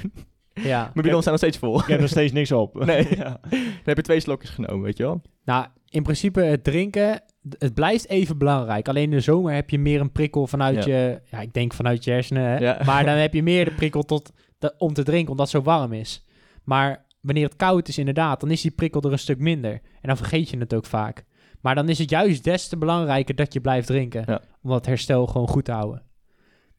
[0.53, 0.79] Ja.
[0.93, 1.79] mijn bidons zijn nog steeds vol.
[1.79, 2.83] Ik heb nog steeds niks op.
[2.85, 3.07] Nee.
[3.17, 3.39] ja.
[3.49, 5.21] Dan heb je twee slokjes genomen, weet je wel.
[5.45, 7.21] Nou, in principe het drinken,
[7.57, 8.87] het blijft even belangrijk.
[8.87, 10.95] Alleen in de zomer heb je meer een prikkel vanuit Ja.
[10.95, 12.43] je, ja, ik denk vanuit je hersenen.
[12.43, 12.57] Hè?
[12.57, 12.81] Ja.
[12.85, 15.69] Maar dan heb je meer de prikkel tot de- om te drinken, omdat het zo
[15.71, 16.25] warm is.
[16.63, 19.71] Maar wanneer het koud is, inderdaad, dan is die prikkel er een stuk minder.
[19.71, 21.25] En dan vergeet je het ook vaak.
[21.61, 24.23] Maar dan is het juist des te belangrijker dat je blijft drinken.
[24.27, 24.41] Ja.
[24.63, 26.01] Om dat herstel gewoon goed te houden.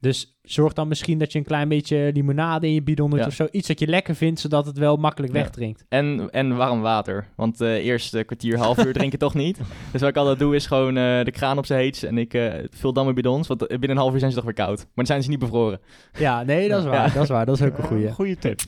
[0.01, 3.27] Dus zorg dan misschien dat je een klein beetje limonade in je bidon doet Ja.
[3.27, 3.47] of zo.
[3.51, 5.39] Iets dat je lekker vindt, zodat het wel makkelijk Ja.
[5.41, 5.85] wegdrinkt.
[5.89, 7.27] En, en warm water.
[7.37, 9.59] Want eh eerst kwartier, half uur drink je toch niet.
[9.93, 12.03] Dus wat ik altijd doe, is gewoon eh, de kraan op zijn heets.
[12.03, 13.49] En ik eh, vul dan mijn bidons.
[13.49, 14.77] Want binnen een half uur zijn ze toch weer koud.
[14.79, 15.81] Maar dan zijn ze niet bevroren.
[16.19, 17.13] Ja, nee, dat is waar.
[17.15, 17.47] Dat is waar.
[17.47, 18.13] Dat is ook een goeie.
[18.13, 18.61] Goeie tip.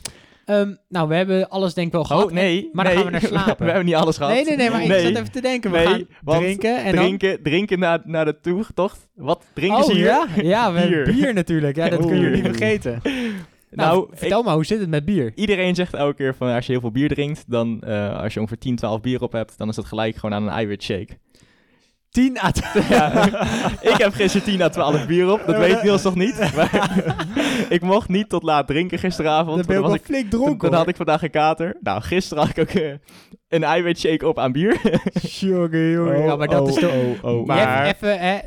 [0.52, 2.24] Ehm, nou, we hebben alles denk ik wel gehad.
[2.24, 2.68] Oh, nee.
[2.72, 3.56] Maar dan gaan we naar slapen.
[3.66, 4.32] we hebben niet alles gehad.
[4.32, 5.70] Nee, nee, nee, maar ik zat even te denken.
[5.70, 7.04] We Nee, gaan drinken en dan...
[7.04, 9.08] drinken, drinken na, na de toegtocht.
[9.14, 10.04] Wat drinken oh, ze hier?
[10.04, 10.26] ja?
[10.42, 11.04] Ja, we Bier.
[11.04, 11.76] bier natuurlijk.
[11.76, 12.08] Ja, dat Oeh.
[12.08, 13.00] kunnen we niet vergeten.
[13.74, 15.32] Nou, Nou, vertel maar, hoe zit het met bier?
[15.34, 18.40] Iedereen zegt elke keer van als je heel veel bier drinkt, dan eh, als je
[18.40, 21.18] ongeveer 10, 12 bier op hebt, dan is dat gelijk gewoon aan een eiwitshake.
[22.12, 22.52] 10 à
[22.88, 23.26] Ja,
[23.80, 26.50] ik heb gisteren 10 à 12 bier op, dat weet Niels nog niet.
[26.56, 27.04] Maar
[27.68, 29.56] ik mocht niet tot laat drinken gisteravond.
[29.56, 30.58] Dan ben je was ik, flink dronken.
[30.58, 31.76] dan, dan had ik vandaag een kater.
[31.80, 32.92] Nou, gisteren had ik ook eh,
[33.48, 34.80] een eiwitshake op aan bier.
[35.40, 36.16] Jongen, jongen.
[36.16, 36.92] Oh, ja, maar dat oh, is toch...
[36.92, 37.46] oh, oh.
[37.46, 38.38] Je hebt Maar- even, hè,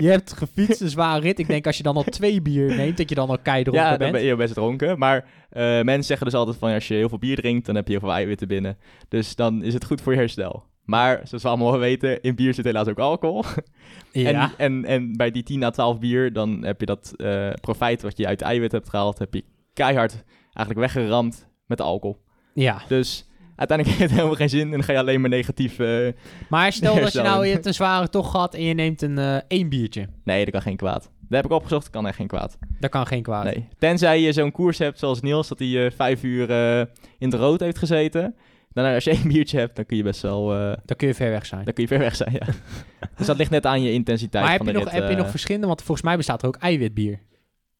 [0.00, 1.38] je hebt gefietst, een zware rit.
[1.38, 3.84] Ik denk als je dan al twee bier neemt, dat je dan al kei dronken
[3.84, 4.12] ja, dan bent.
[4.12, 4.98] ben je best dronken.
[4.98, 7.86] Maar eh, mensen zeggen dus altijd van als je heel veel bier drinkt, dan heb
[7.86, 8.78] je heel veel eiwitten binnen.
[9.08, 10.64] Dus dan is het goed voor je herstel.
[10.88, 13.44] Maar zoals we allemaal weten, in bier zit helaas ook alcohol.
[14.12, 14.30] ja.
[14.32, 18.02] En, en, en bij die 10 à 12 bier, dan heb je dat eh, profijt
[18.02, 22.16] wat je uit eiwit hebt gehaald, heb je keihard eigenlijk weggeramd met alcohol.
[22.54, 22.82] ja.
[22.88, 23.26] Dus
[23.56, 25.78] uiteindelijk heeft het helemaal geen zin en dan ga je alleen maar negatief...
[25.78, 26.08] eh,
[26.48, 29.18] Maar stel dat je nou, je hebt een zware tocht gehad en je neemt een
[29.18, 30.08] eh één biertje.
[30.24, 31.02] nee, dat kan geen kwaad.
[31.02, 32.58] Dat heb ik opgezocht, dat kan echt geen kwaad.
[32.80, 33.44] Dat kan geen kwaad.
[33.44, 33.68] Nee.
[33.78, 36.48] Tenzij je zo'n koers hebt zoals Niels, dat hij eh, vijf uur
[37.18, 38.34] in de rood heeft gezeten.
[38.84, 40.54] Dan als je één biertje hebt, dan kun je best wel...
[40.54, 41.64] eh, Dan kun je ver weg zijn.
[41.64, 42.46] dan kun je ver weg zijn, ja.
[43.16, 45.08] dus dat ligt net aan je intensiteit Maar heb je, de nog, rit, heb je
[45.08, 45.16] eh.
[45.16, 45.66] nog verschillende?
[45.66, 47.20] Want volgens mij bestaat er ook eiwitbier.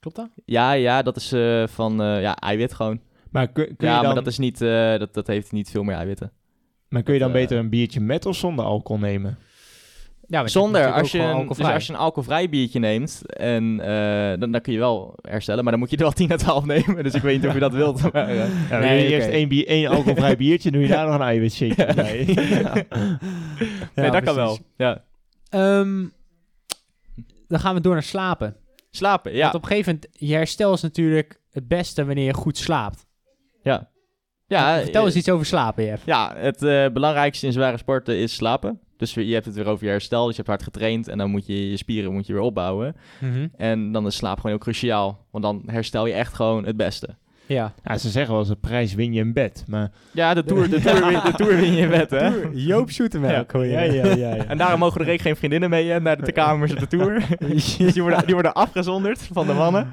[0.01, 0.29] Klopt dat?
[0.45, 3.01] Ja, ja, dat is eh, van eh, ja, eiwit gewoon.
[3.31, 5.71] Maar kun, kun ja, je dan, maar dat, is niet, eh, dat, dat heeft niet
[5.71, 6.33] veel meer eiwitten.
[6.89, 9.39] maar kun je dan dat, eh, beter een biertje met of zonder alcohol nemen?
[10.31, 14.53] Ja, Zonder, als je, een, dus als je een alcoholvrij biertje neemt, en, eh, dan,
[14.53, 15.63] dan kun je wel herstellen.
[15.63, 17.03] Maar dan moet je er wel 10 à 12 nemen.
[17.05, 18.13] Dus ik weet niet of je dat wilt.
[18.13, 21.21] Maar, eh, Ja, Nee, eerst één, bier, één alcoholvrij biertje, doe je daar nog een
[21.21, 21.95] eiwitshake Ja.
[21.95, 22.25] bij.
[22.65, 22.75] ja.
[23.95, 24.59] nee, dat kan wel.
[24.77, 25.05] Ja.
[25.49, 26.05] Ehm,
[27.49, 28.57] dan gaan we door naar slapen.
[28.91, 29.43] Slapen, ja.
[29.43, 33.07] Want op een gegeven moment, je herstel is natuurlijk het beste wanneer je goed slaapt.
[33.63, 33.91] ja.
[34.47, 36.07] ja Vertel eh, eens iets over slapen, Jeff.
[36.07, 38.81] Ja, het eh, belangrijkste in zware sporten is slapen.
[38.99, 40.27] Dus je hebt het weer over je herstel.
[40.27, 42.97] Dus je hebt hard getraind en dan moet je je spieren moet je weer opbouwen.
[43.21, 43.47] Mhm.
[43.57, 45.27] En dan is slaap gewoon heel cruciaal.
[45.31, 47.17] Want dan herstel je echt gewoon het beste.
[47.47, 47.73] Ja.
[47.85, 49.65] Ja, ze zeggen wel eens, de prijs win je in bed.
[49.67, 52.31] Maar, Ja, de tour, de tour, win, de tour win je in bed, hè?
[52.53, 53.71] Joop Zoetemelk, hoor je.
[53.71, 54.45] ja, ja, ja, ja.
[54.45, 57.27] En daarom mogen er ook geen vriendinnen mee hè, naar de kamers op de tour.
[57.49, 59.89] dus die worden, die worden afgezonderd van de mannen.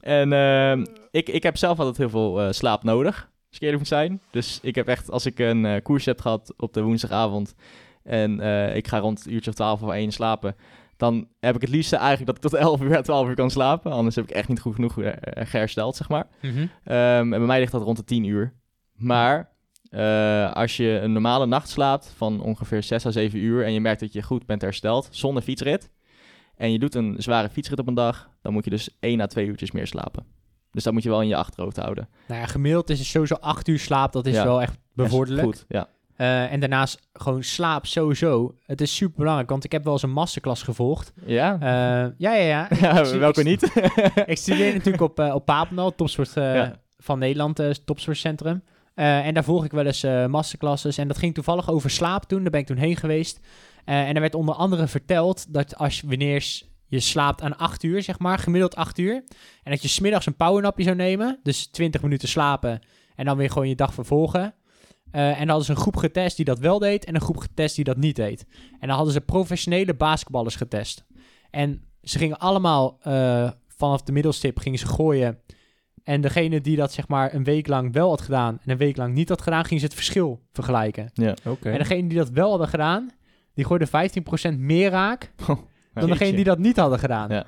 [0.00, 3.14] En ehm, ik, ik heb zelf altijd heel veel eh, slaap nodig,
[3.48, 4.20] als ik eerlijk moet zijn.
[4.30, 7.54] Dus ik heb echt, als ik een eh, koers heb gehad op de woensdagavond
[8.04, 10.56] en eh, ik ga rond een uurtje of 12 of 1 slapen,
[10.96, 13.92] dan heb ik het liefste eigenlijk dat ik tot 11 uur, 12 uur kan slapen.
[13.92, 16.26] Anders heb ik echt niet goed genoeg eh, eh, gehersteld, zeg maar.
[16.42, 16.66] Mhm.
[16.84, 18.52] Ehm, en bij mij ligt dat rond de 10 uur.
[18.94, 19.52] Maar
[20.52, 24.00] als je een normale nacht slaapt van ongeveer 6 à 7 uur en je merkt
[24.00, 25.90] dat je goed bent hersteld zonder fietsrit
[26.56, 29.26] en je doet een zware fietsrit op een dag, dan moet je dus 1 à
[29.26, 30.24] 2 uurtjes meer slapen.
[30.70, 32.08] Dus dat moet je wel in je achterhoofd houden.
[32.28, 34.12] Nou ja, gemiddeld is het sowieso acht uur slaap.
[34.12, 34.44] Dat is Ja.
[34.44, 35.46] wel echt bevorderlijk.
[35.46, 35.88] Goed, ja.
[36.16, 38.54] Eh, en daarnaast gewoon slaap sowieso.
[38.66, 41.12] Het is super belangrijk, want ik heb wel eens een masterclass gevolgd.
[41.26, 41.52] Ja?
[41.54, 43.04] Eh, ja, ja, ja.
[43.18, 43.62] welke niet?
[44.26, 46.80] Ik studeer natuurlijk op, eh op Papendal, topsport Ja.
[46.98, 48.62] van Nederland, topsportcentrum.
[48.94, 50.98] En daar volg ik wel eens masterclasses.
[50.98, 52.42] En dat ging toevallig over slaap toen.
[52.42, 53.40] Daar ben ik toen heen geweest.
[53.84, 56.46] En er werd onder andere verteld dat als wanneer
[56.86, 59.14] je slaapt aan 8 uur, zeg maar, gemiddeld 8 uur.
[59.62, 61.40] En dat je smiddags een powernapje zou nemen.
[61.42, 62.80] Dus 20 minuten slapen.
[63.16, 64.54] En dan weer gewoon je dag vervolgen.
[65.14, 67.04] Eh, en dan hadden ze een groep getest die dat wel deed.
[67.04, 68.46] En een groep getest die dat niet deed.
[68.80, 71.04] En dan hadden ze professionele basketballers getest.
[71.50, 75.38] En ze gingen allemaal eh, vanaf de middelstip gingen ze gooien.
[76.02, 78.96] En degene die dat zeg maar een week lang wel had gedaan en een week
[78.96, 81.10] lang niet had gedaan, gingen ze het verschil vergelijken.
[81.44, 81.70] Oké.
[81.70, 83.10] En degene die dat wel hadden gedaan,
[83.54, 83.86] die gooide
[84.54, 85.32] 15% meer raak
[85.94, 87.30] dan degene die dat niet hadden gedaan.
[87.30, 87.44] Ja.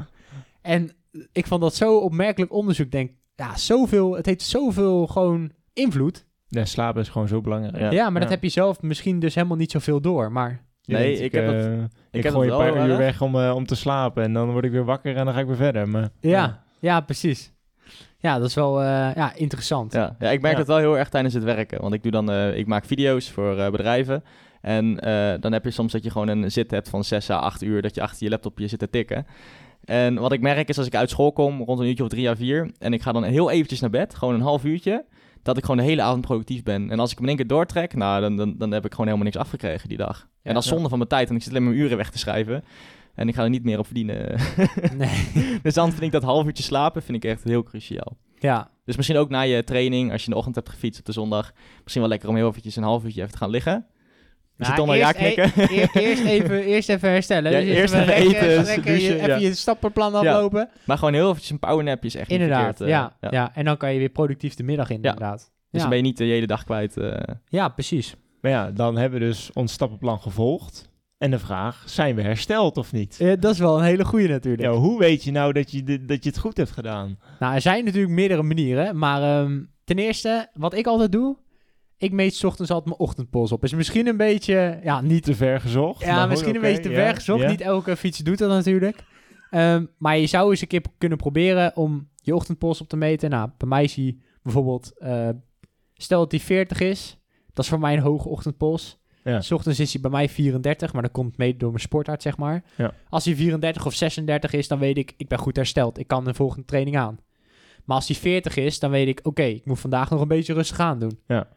[0.63, 0.91] En
[1.33, 2.91] ik vond dat zo opmerkelijk onderzoek.
[2.91, 6.26] Denk, ja, zoveel, het heeft zoveel gewoon invloed.
[6.49, 7.77] Ja, slapen is gewoon zo belangrijk.
[7.79, 7.91] Ja.
[7.91, 10.33] Ja, maar dat heb je zelf misschien dus helemaal niet zoveel door.
[10.33, 11.73] Maar Nee, ik heb dat- eh,
[12.11, 14.23] ik, heb gooi dat een paar uur weg om, eh, om te slapen.
[14.23, 15.89] En dan word ik weer wakker en dan ga ik weer verder.
[15.89, 17.53] Maar, ja, ja, precies.
[18.19, 19.93] Ja, dat is wel eh, ja, interessant.
[19.93, 20.59] Ja, ja ik merk Ja.
[20.59, 21.81] het wel heel erg tijdens het werken.
[21.81, 24.25] Want ik doe dan, eh, ik maak video's voor eh, bedrijven.
[24.61, 27.39] En eh, dan heb je soms dat je gewoon een zit hebt van 6 à
[27.39, 29.27] 8 uur, dat je achter je laptopje zit te tikken.
[29.85, 32.29] En wat ik merk is als ik uit school kom, rond een uurtje of drie
[32.29, 35.05] à vier, en ik ga dan heel eventjes naar bed, gewoon een half uurtje,
[35.47, 36.91] dat ik gewoon de hele avond productief ben.
[36.91, 39.07] En als ik hem in één keer doortrek, nou, dan, dan, dan heb ik gewoon
[39.07, 40.29] helemaal niks afgekregen die dag.
[40.43, 42.19] en dat is zonde van mijn tijd, want ik zit alleen mijn uren weg te
[42.19, 42.65] schrijven.
[43.15, 44.39] En ik ga er niet meer op verdienen.
[44.97, 45.59] Nee.
[45.63, 48.17] dus dan vind ik dat half uurtje slapen vind ik echt heel cruciaal.
[48.39, 51.07] Ja, Dus misschien ook na je training, als je in de ochtend hebt gefietst op
[51.07, 53.87] de zondag, misschien wel lekker om heel eventjes een half uurtje even te gaan liggen.
[54.59, 55.53] Je Nou, ja eerst- knikken.
[55.77, 57.53] e- e- eerst, even, eerst even herstellen.
[57.53, 59.37] Ja, Dus eerst even even rekken, eten, rekken, je- douchen, even ja.
[59.49, 60.69] je stappenplan aflopen.
[60.85, 62.89] maar gewoon heel eventjes een powernapje is echt niet Inderdaad, verkeerd, eh,
[63.21, 63.51] ja, ja.
[63.55, 65.11] En dan kan je weer productief de middag in, Ja.
[65.13, 65.39] inderdaad.
[65.39, 65.79] Dus ja.
[65.79, 66.97] dan ben je niet de hele dag kwijt.
[66.97, 67.13] eh.
[67.49, 68.15] ja, precies.
[68.41, 70.89] maar ja, dan hebben we dus ons stappenplan gevolgd.
[71.19, 73.17] En de vraag, zijn we hersteld of niet?
[73.21, 74.63] Eh, dat is wel een hele goede natuurlijk.
[74.63, 77.19] Ja, hoe weet je nou dat je, dit- dat je het goed hebt gedaan?
[77.39, 78.99] Nou, er zijn natuurlijk meerdere manieren.
[78.99, 81.37] Maar ehm, ten eerste, wat ik altijd doe...
[81.99, 83.65] Ik meet 's ochtends altijd mijn ochtendpols op.
[83.65, 84.81] Is misschien een beetje...
[84.83, 86.05] Ja, niet Te ver gezocht?
[86.05, 87.47] Ja, misschien een beetje te ver gezocht.
[87.47, 89.05] Niet elke fiets doet dat natuurlijk.
[89.51, 93.31] Ehm, maar je zou eens een keer kunnen proberen om je ochtendpols op te meten.
[93.31, 94.99] Nou, bij mij is die bijvoorbeeld...
[94.99, 95.29] eh,
[95.95, 97.19] stel dat die 40 is.
[97.53, 98.99] Dat is voor mij een hoge ochtendpols.
[99.25, 99.41] Ja.
[99.41, 102.37] S ochtends is hij bij mij 34, maar dat komt mede door mijn sportarts, zeg
[102.37, 102.65] maar.
[102.77, 102.93] Ja.
[103.09, 105.99] Als hij 34 of 36 is, dan weet ik, ik ben goed hersteld.
[105.99, 107.19] Ik kan de volgende training aan.
[107.85, 110.55] Maar als hij 40 is, dan weet ik, oké, ik moet vandaag nog een beetje
[110.55, 111.19] rustig aan doen.
[111.27, 111.49] Ja.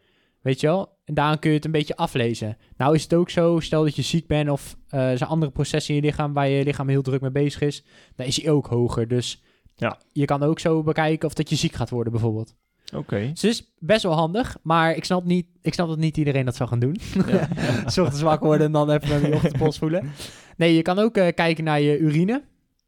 [0.42, 0.98] Weet je wel?
[1.06, 2.58] En daaraan kun je het een beetje aflezen.
[2.78, 5.52] Nou is het ook zo, stel dat je ziek bent of eh, er zijn andere
[5.52, 7.84] processen in je lichaam waar je lichaam heel druk mee bezig is,
[8.16, 9.08] dan is hij ook hoger.
[9.08, 9.44] Dus
[9.76, 9.98] Ja.
[10.12, 12.56] je kan ook zo bekijken of dat je ziek gaat worden bijvoorbeeld.
[12.96, 13.20] Oké.
[13.20, 16.46] Dus het is best wel handig, maar ik snap, niet, ik snap dat niet iedereen
[16.46, 16.98] dat zou gaan doen.
[17.28, 17.48] Ja.
[17.86, 20.12] Ochtends wakker worden en dan even naar die ochtendpols voelen.
[20.58, 22.44] Nee, je kan ook eh, kijken naar je urine.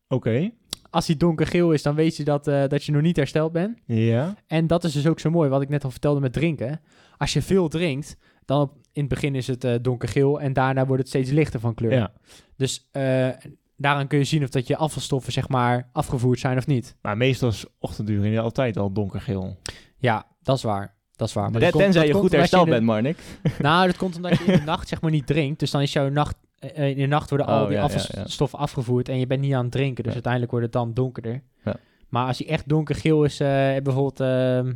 [0.07, 0.51] Oké.
[0.91, 3.77] Als die donkergeel is, dan weet je dat, eh, dat je nog niet hersteld bent.
[3.85, 4.35] Ja.
[4.47, 6.81] En dat is dus ook zo mooi, wat ik net al vertelde met drinken.
[7.17, 10.85] Als je veel drinkt, dan op, in het begin is het eh, donkergeel en daarna
[10.85, 11.93] wordt het steeds lichter van kleur.
[11.93, 12.11] Ja.
[12.57, 13.29] Dus eh,
[13.77, 16.95] daaraan kun je zien of dat je afvalstoffen zeg maar afgevoerd zijn of niet.
[17.01, 19.57] Maar meestal is ochtendurine altijd al donkergeel.
[19.97, 20.95] Ja, dat is waar.
[21.15, 21.51] Dat is waar.
[21.51, 23.17] Maar dat komt- Tenzij dat je goed hersteld bent, Marnik.
[23.59, 25.59] Nou, dat komt omdat je in de nacht zeg maar niet drinkt.
[25.59, 26.35] Dus dan is jouw nacht,
[26.73, 27.95] in de nacht worden al Oh, die ja, ja, ja.
[27.95, 30.03] afvalstoffen afgevoerd en je bent niet aan het drinken.
[30.03, 31.43] Dus uiteindelijk wordt het dan donkerder.
[31.63, 31.75] Ja.
[32.09, 33.47] Maar als hij echt donkergeel is, eh,
[33.83, 34.73] bijvoorbeeld ehm,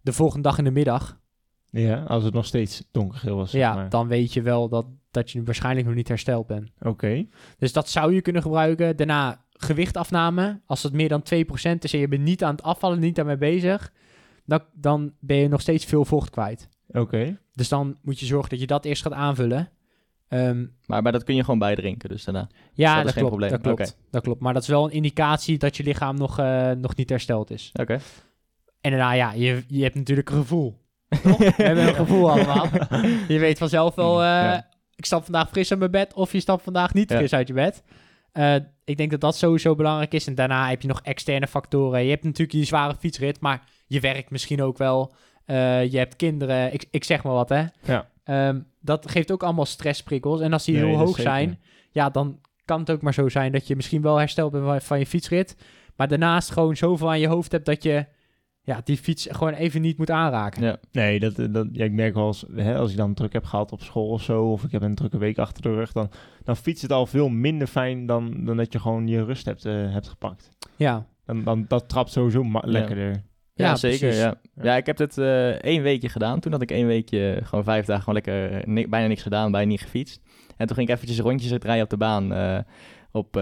[0.00, 1.18] de volgende dag in de middag,
[1.70, 3.50] Ja, als het nog steeds donkergeel was.
[3.50, 3.88] zeg ja, maar.
[3.88, 6.70] dan weet je wel dat, dat je waarschijnlijk nog niet hersteld bent.
[6.80, 7.26] Oké.
[7.58, 8.96] Dus dat zou je kunnen gebruiken.
[8.96, 10.60] Daarna gewichtafname.
[10.66, 13.36] Als het meer dan 2% is en je bent niet aan het afvallen, niet daarmee
[13.36, 13.92] bezig,
[14.44, 16.68] dan, dan ben je nog steeds veel vocht kwijt.
[16.88, 17.38] Oké.
[17.54, 19.68] Dus dan moet je zorgen dat je dat eerst gaat aanvullen.
[20.28, 22.48] Ehm, Maar, maar dat kun je gewoon bijdrinken, dus daarna.
[22.72, 23.50] ja, dat dat, geen klopt, probleem?
[23.50, 23.96] dat klopt.
[24.10, 24.40] Dat klopt.
[24.40, 27.70] Maar dat is wel een indicatie dat je lichaam nog, eh, nog niet hersteld is.
[27.80, 27.98] Oké.
[28.80, 30.84] En daarna, ja, je, je hebt natuurlijk een gevoel.
[31.22, 31.38] Toch?
[31.56, 32.66] We hebben een gevoel allemaal.
[33.28, 34.68] Je weet vanzelf wel, eh, Ja.
[34.96, 37.16] ik stap vandaag fris uit mijn bed of je stapt vandaag niet Ja.
[37.16, 37.82] fris uit je bed.
[38.32, 38.54] Eh,
[38.84, 40.26] ik denk dat dat sowieso belangrijk is.
[40.26, 42.04] En daarna heb je nog externe factoren.
[42.04, 45.14] Je hebt natuurlijk je zware fietsrit, maar je werkt misschien ook wel.
[45.44, 47.64] Eh, je hebt kinderen, ik, ik zeg maar wat hè.
[47.82, 48.08] Ja.
[48.26, 50.40] Ehm, dat geeft ook allemaal stressprikkels.
[50.40, 51.22] En als die Nee, heel hoog zeker.
[51.22, 51.58] zijn,
[51.90, 54.98] ja, dan kan het ook maar zo zijn dat je misschien wel hersteld bent van-
[54.98, 55.56] je fietsrit.
[55.96, 58.06] Maar daarnaast gewoon zoveel aan je hoofd hebt dat je
[58.62, 60.62] ja, die fiets gewoon even niet moet aanraken.
[60.62, 60.76] Ja.
[60.92, 63.72] Nee, dat, dat, ja, ik merk wel eens, hè, als ik dan druk heb gehad
[63.72, 66.10] op school of zo, of ik heb een drukke week achter de rug, dan,
[66.44, 69.64] dan fietst het al veel minder fijn dan, dan dat je gewoon je rust hebt,
[69.64, 70.50] eh, hebt gepakt.
[70.76, 72.70] Ja, Dan, dan, dat trapt sowieso ma- Ja.
[72.70, 73.22] lekkerder.
[73.56, 74.14] Ja, Ja, zeker.
[74.14, 74.34] Ja.
[74.62, 74.76] Ja.
[74.76, 76.40] ik heb dit eh één weekje gedaan.
[76.40, 79.50] Toen had ik één weekje gewoon vijf dagen gewoon lekker eh, ni- bijna niks gedaan,
[79.50, 80.20] bijna niet gefietst.
[80.56, 82.58] En toen ging ik eventjes rondjes rijden op de baan eh,
[83.12, 83.34] op,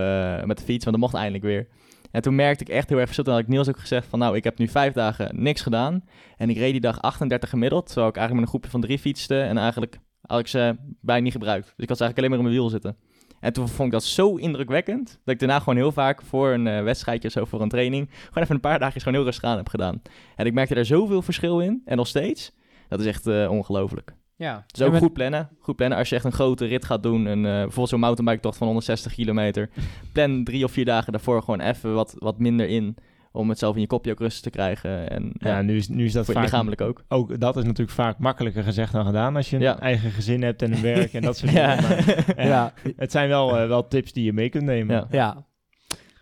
[0.44, 1.66] met de fiets, want dat mocht eindelijk weer.
[2.10, 3.24] En toen merkte ik echt heel erg verschil.
[3.24, 6.04] Toen had ik Niels ook gezegd van nou, ik heb nu vijf dagen niks gedaan.
[6.36, 8.98] En ik reed die dag 38 gemiddeld, terwijl ik eigenlijk met een groepje van drie
[8.98, 9.40] fietste.
[9.40, 11.64] En eigenlijk had ik ze bijna niet gebruikt.
[11.64, 12.96] Dus ik had ze eigenlijk alleen maar in mijn wiel zitten.
[13.45, 16.66] En toen vond ik dat zo indrukwekkend, dat ik daarna gewoon heel vaak voor een
[16.66, 19.51] eh, wedstrijdje of zo, voor een training, gewoon even een paar dagjes gewoon heel rustig
[19.51, 20.03] aan heb gedaan.
[20.36, 22.53] En ik merkte daar zoveel verschil in, en nog steeds.
[22.88, 24.14] Dat is echt eh, ongelooflijk.
[24.36, 24.64] ja.
[24.66, 25.49] Dus ook met- goed plannen.
[25.61, 25.99] Goed plannen.
[25.99, 29.14] Als je echt een grote rit gaat doen, een, eh, bijvoorbeeld zo'n mountainbike-tocht van 160
[29.14, 29.70] kilometer,
[30.12, 32.97] plan drie of vier dagen daarvoor gewoon even wat, wat minder in,
[33.37, 35.11] om het zelf in je kopje ook rustig te krijgen.
[35.11, 36.43] En Ja, ja, nu, is, nu is dat vaak...
[36.43, 37.05] lichamelijk ook.
[37.09, 39.78] Ook dat is natuurlijk vaak makkelijker gezegd dan gedaan als je een Ja.
[39.80, 41.76] eigen gezin hebt en een werk en dat soort Ja.
[41.76, 42.05] dingen.
[42.37, 45.07] Maar, ja, Het zijn wel, eh, wel tips die je mee kunt nemen.
[45.11, 45.47] Ja.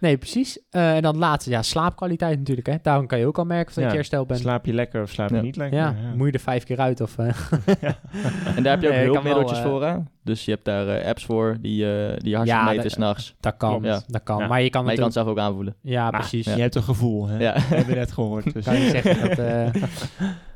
[0.03, 0.59] Nee, precies.
[0.71, 2.67] Eh, en dan laatste, ja, slaapkwaliteit natuurlijk.
[2.67, 2.75] Hè.
[2.83, 3.91] Daarom kan je ook al merken of dat Ja.
[3.91, 4.41] je hersteld bent.
[4.41, 5.43] Slaap je lekker of slaap je Ja.
[5.43, 5.79] niet lekker?
[5.79, 7.19] ja, moet je er vijf keer uit of...
[7.19, 7.27] eh,
[8.57, 9.97] En daar heb je ook Nee, hulpmiddeltjes eh, voor, hè?
[10.25, 13.35] Dus je hebt daar apps voor die, eh die je hartstikke Ja, meten dat- s'nachts.
[13.41, 14.03] dat kan, Ja.
[14.07, 14.39] dat kan.
[14.39, 14.47] Ja.
[14.47, 15.75] Maar je kan Maar je kan het zelf ook aanvoelen.
[15.81, 16.45] Ja, Maar precies.
[16.55, 17.39] Je hebt een gevoel, hè?
[17.39, 17.53] Ja.
[17.63, 18.53] Dat hebben we net gehoord.
[18.53, 18.65] Dus.
[18.65, 19.39] Kan je zeggen dat...
[19.39, 19.47] eh,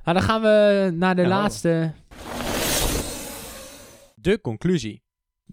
[0.04, 1.92] Nou, dan gaan we naar de Ja, laatste...
[4.14, 5.02] De conclusie.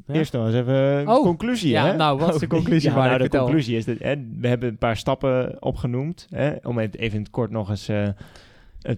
[0.05, 0.13] Ja.
[0.13, 1.95] Eerst nog eens even een Oh, conclusie, Ja, hè?
[1.95, 2.89] nou, wat is de conclusie?
[2.89, 3.43] Ja, waar nou, de vertel?
[3.43, 6.27] conclusie is dat hè, we hebben een paar stappen opgenoemd.
[6.29, 8.13] Hè, om het even in het kort nog eens eh, eh,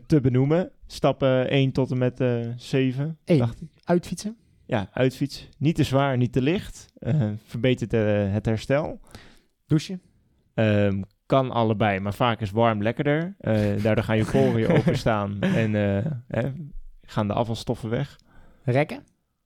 [0.06, 0.72] te benoemen.
[0.88, 3.18] Stappen 1 tot en met eh 7.
[3.26, 3.38] Eén.
[3.38, 3.68] dacht ik.
[3.84, 4.36] Uitfietsen.
[4.66, 5.50] Ja, uitfiets.
[5.58, 6.86] Niet te zwaar, niet te licht.
[7.00, 7.92] Eh, verbetert
[8.34, 9.00] het herstel.
[9.66, 10.02] Douchen.
[10.54, 13.36] Ehm, kan allebei, maar vaak is warm lekkerder.
[13.82, 15.74] Daardoor gaan je weer openstaan en
[16.28, 16.52] hè,
[17.02, 18.16] gaan de afvalstoffen weg.
[18.64, 19.04] Rekken.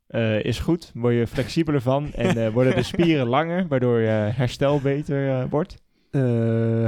[0.10, 4.08] Eh, is goed, word je flexibeler van en eh, worden de spieren langer, waardoor je
[4.10, 5.76] herstel beter eh, wordt.
[6.12, 6.22] Eh,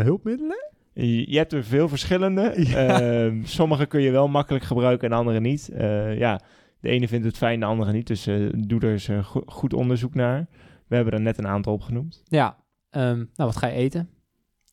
[0.01, 0.69] hulpmiddelen.
[0.93, 2.41] Je, je hebt er veel verschillende.
[2.75, 5.69] Ehm, sommige kun je wel makkelijk gebruiken en andere niet.
[5.69, 6.39] Eh, ja,
[6.79, 8.07] de ene vindt het fijn, de andere niet.
[8.07, 10.47] Dus eh, doe er eens go- goed onderzoek naar.
[10.87, 12.21] We hebben er net een aantal opgenoemd.
[12.25, 12.57] Ja.
[12.89, 14.09] Ehm, nou, wat ga je eten?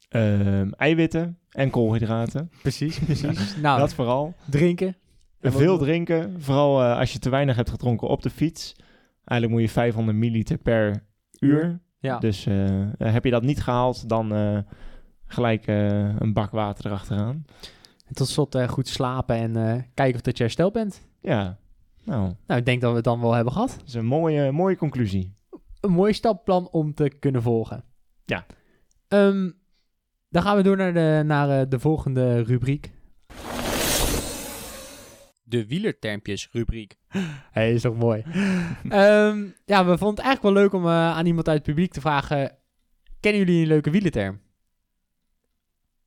[0.08, 2.50] Ehm, eiwitten en koolhydraten.
[2.62, 3.56] Precies, precies.
[3.62, 4.34] nou, Dat vooral.
[4.50, 4.96] drinken.
[5.40, 8.74] Veel drinken, vooral eh, als je te weinig hebt gedronken op de fiets.
[9.24, 11.04] Eigenlijk moet je 500 milliliter per
[11.38, 11.80] uur.
[11.98, 12.18] Ja.
[12.18, 12.54] Dus eh,
[12.98, 14.58] heb je dat niet gehaald, dan eh,
[15.26, 17.44] gelijk eh, een bak water erachteraan.
[18.06, 21.06] En tot slot eh, goed slapen en eh, kijken of dat je hersteld bent.
[21.20, 21.58] Ja,
[22.04, 23.74] nou, Nou, ik denk dat we het dan wel hebben gehad.
[23.78, 25.34] dat is een mooie, mooie conclusie.
[25.80, 27.84] Een mooi stapplan om te kunnen volgen.
[28.24, 28.46] Ja.
[29.08, 29.50] Ehm,
[30.28, 32.92] dan gaan we door naar de, naar, eh, de volgende rubriek.
[35.48, 36.96] De wielertermpjes rubriek.
[37.50, 38.22] Hij is toch mooi.
[38.88, 41.92] Ehm, ja, we vonden het eigenlijk wel leuk om eh, aan iemand uit het publiek
[41.92, 42.56] te vragen...
[43.20, 44.40] Kennen jullie een leuke wielerterm?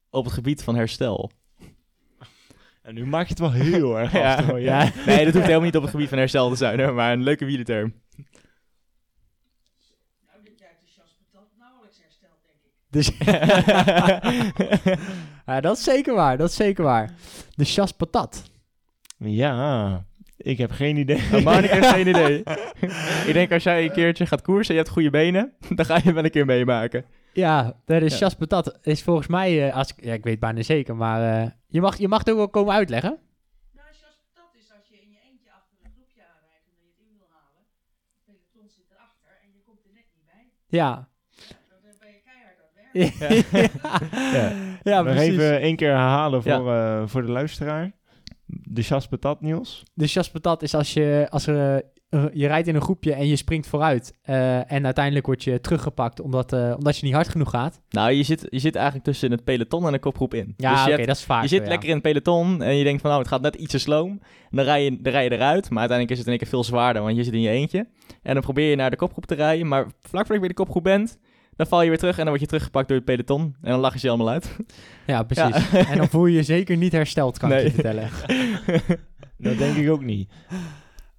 [0.10, 1.32] Op het gebied van herstel.
[2.82, 4.22] En nu maak je het wel heel erg Ja.
[4.22, 4.60] lastig, hoor.
[4.60, 4.92] Ja.
[5.06, 7.24] Nee, dat hoeft helemaal niet op het gebied van herstel te zijn, hoor, maar een
[7.24, 7.94] leuke wielerterm.
[12.90, 13.12] Dus
[15.46, 17.14] ja, dat is zeker waar, dat is zeker waar.
[17.56, 18.51] De chas patat.
[19.24, 20.06] Ja,
[20.38, 21.20] ik heb geen idee.
[21.32, 22.44] Nou, Monika heeft geen idee.
[23.28, 26.00] ik denk als jij een keertje gaat koersen en je hebt goede benen, dan ga
[26.04, 27.06] je wel een keer meemaken.
[27.34, 28.10] Ja, de Ja.
[28.10, 31.50] chas patat is volgens mij, eh, als ik, ja, ik weet bijna zeker, maar eh,
[31.68, 33.18] je, mag, je mag het ook wel komen uitleggen.
[33.74, 33.88] Nou,
[34.34, 37.18] patat is als je in je eentje achter een groepje aanrijdt omdat je het in
[37.18, 37.64] wil halen.
[38.26, 40.44] Het peloton zit erachter en je komt er net niet bij.
[40.80, 41.08] Ja.
[41.70, 43.70] Dan ben je keihard aan het werken.
[44.38, 44.48] ja,
[44.92, 45.02] ja.
[45.02, 45.32] Nog precies.
[45.34, 46.58] even één keer herhalen Ja.
[46.58, 47.92] voor, eh, voor de luisteraar.
[48.64, 49.84] De chas patat, Niels.
[49.94, 53.36] De patat is als je, als er, eh, je rijdt in een groepje en je
[53.36, 54.20] springt vooruit.
[54.22, 57.82] eh, en uiteindelijk word je teruggepakt omdat, eh, omdat je niet hard genoeg gaat.
[57.90, 60.54] Nou, je zit, je zit eigenlijk tussen het peloton en de kopgroep in.
[60.58, 61.68] Ja, dus je, oké, dat is vaak je zit ja.
[61.68, 64.10] lekker in het peloton en je denkt van nou, het gaat net iets te sloom.
[64.50, 66.52] En dan rij, je, dan rij je eruit, maar uiteindelijk is het in één keer
[66.52, 67.88] veel zwaarder, want je zit in je eentje.
[68.22, 70.54] En dan probeer je naar de kopgroep te rijden, maar vlak voordat je bij de
[70.54, 71.20] kopgroep bent,
[71.62, 73.56] dan val je weer terug en dan word je teruggepakt door het peloton.
[73.62, 74.56] En dan lachen ze je allemaal uit.
[75.08, 75.72] Ja, precies.
[75.72, 78.10] En dan voel je je zeker niet hersteld, kan ik je vertellen.
[79.38, 80.30] Dat denk ik ook niet.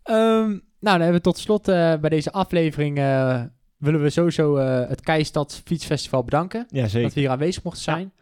[0.02, 2.98] Ehm, nou, dan hebben we tot slot eh, bij deze aflevering...
[2.98, 3.42] eh,
[3.76, 6.66] willen we sowieso eh, het Keistad Fietsfestival bedanken.
[6.68, 7.14] Ja, Dat zeker.
[7.14, 8.12] we hier aanwezig mochten zijn.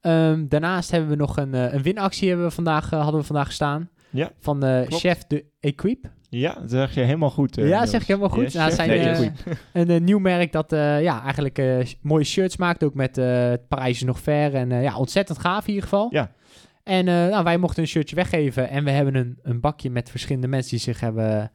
[0.00, 3.90] Ehm, daarnaast hebben we nog een, een winactie hebben we vandaag, hadden we vandaag gestaan.
[4.10, 4.94] Ja, Van klopt.
[4.94, 6.06] chef de Equip.
[6.38, 7.58] Ja, dat zeg je helemaal goed.
[7.58, 7.90] eh, ja, Niels.
[7.90, 8.42] zeg ik helemaal goed.
[8.42, 9.30] Yes, nou, zijn Nee, eh,
[9.82, 12.84] een eh, nieuw merk dat eh, ja, eigenlijk eh, mooie shirts maakt.
[12.84, 14.54] Ook met eh Parijs is nog ver.
[14.54, 16.08] En eh, ja, ontzettend gaaf in ieder geval.
[16.10, 16.32] Ja.
[16.82, 18.68] En eh, nou, wij mochten een shirtje weggeven.
[18.68, 21.50] En we hebben een, een bakje met verschillende mensen die zich hebben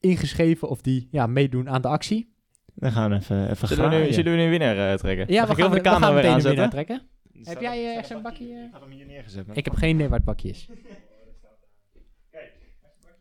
[0.00, 0.68] ingeschreven.
[0.68, 2.34] Of die ja, meedoen aan de actie.
[2.74, 4.14] Dan gaan we even, even Zullen we, nu, graaien.
[4.14, 5.26] zullen we nu een winnaar trekken?
[5.34, 7.02] Ja, Mag we gaan, de we gaan meteen een winnaar trekken.
[7.42, 8.44] Heb jij eh, ergens een bakje?
[8.44, 8.50] eh?
[8.64, 9.46] Ik had hem hier neergezet.
[9.46, 10.68] maar- Ik heb geen idee waar het bakje is.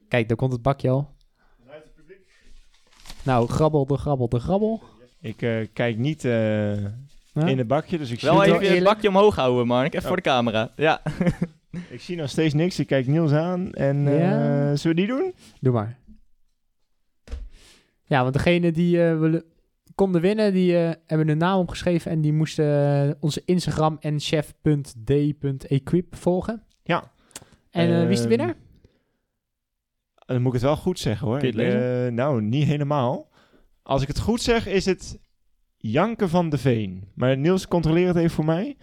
[0.08, 1.14] Kijk, daar komt het bakje al.
[3.24, 4.84] Nou, grabbel de grabbel de grabbel.
[5.22, 6.32] Ik eh, kijk niet eh,
[7.34, 7.48] Huh?
[7.48, 8.94] in het bakje, dus ik zie, Wel Vind je even wel het eerlijk?
[8.96, 9.88] bakje omhoog houden, Mark.
[9.88, 10.06] Even Oh.
[10.08, 10.72] voor de camera.
[10.76, 11.02] Ja.
[11.90, 12.80] ik zie nog steeds niks.
[12.80, 13.74] Ik kijk Niels aan.
[13.74, 14.76] En eh, Ja.
[14.76, 15.34] zullen we die doen?
[15.60, 15.98] Doe maar.
[18.04, 19.44] Ja, want degene die eh, willen,
[19.96, 26.16] konden winnen, die eh, hebben hun naam opgeschreven en die moesten onze Instagram en chef.d.equip
[26.16, 26.64] volgen.
[26.84, 27.12] Ja.
[27.72, 28.56] En wie is de Ehm, winnaar?
[30.26, 31.40] Dan moet ik het wel goed zeggen hoor.
[31.40, 32.06] Kun je het Ik, lezen?
[32.06, 33.30] eh, nou, niet helemaal.
[33.84, 35.20] Als ik het goed zeg, is het
[35.78, 37.04] Janke van de Veen.
[37.14, 38.78] Maar Niels, controleer het even voor mij.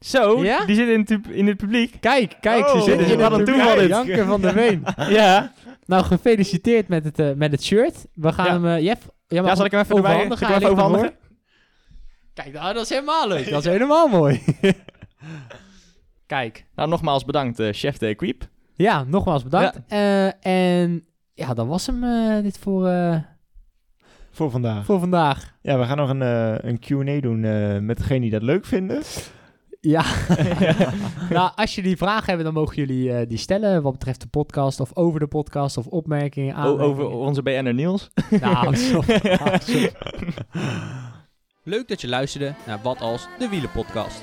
[0.00, 0.64] Zo, Ja?
[0.64, 1.96] die zit in het, in het publiek.
[2.00, 3.88] Kijk, kijk, Oh, ze zitten in wat het een publiek.
[3.88, 4.84] Janke van der Veen.
[5.16, 5.52] Ja.
[5.86, 8.06] Nou, gefeliciteerd met het, eh, met het shirt.
[8.14, 8.52] We gaan Ja.
[8.52, 10.38] hem, eh, Jeff, Ja, zal ik hem even overhandigen?
[10.38, 11.16] zal ik hem even overhandigen?
[12.34, 13.50] Kijk, nou, dat is helemaal leuk.
[13.50, 14.42] Dat is helemaal mooi.
[16.34, 16.66] Kijk.
[16.74, 18.48] Nou, nogmaals bedankt, eh, chef de Equip.
[18.74, 19.80] Ja, nogmaals bedankt.
[19.88, 21.04] Eh, en
[21.34, 23.16] ja, dat was hem eh, dit voor, eh,
[24.30, 24.84] Voor vandaag.
[24.84, 25.54] voor vandaag.
[25.62, 28.64] Ja, we gaan nog een, eh, een Q&A doen eh, met degene die dat leuk
[28.66, 29.02] vinden.
[29.80, 30.04] Ja.
[31.30, 34.80] nou, als jullie vragen hebben, dan mogen jullie eh, die stellen wat betreft de podcast
[34.80, 36.90] of over de podcast of opmerkingen, O- aanmerkingen.
[36.90, 38.10] over onze BN'er Niels.
[38.40, 38.76] Nou.
[41.64, 44.22] Leuk dat je luisterde naar Wat Als de Wielen podcast.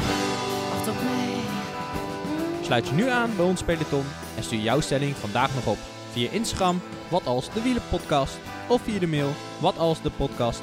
[2.71, 4.03] Sluit je nu aan bij ons peloton
[4.37, 5.77] en stuur jouw stelling vandaag nog op
[6.11, 10.61] via Instagram, wat als de wielenpodcast, of via de mail, wat als de podcast,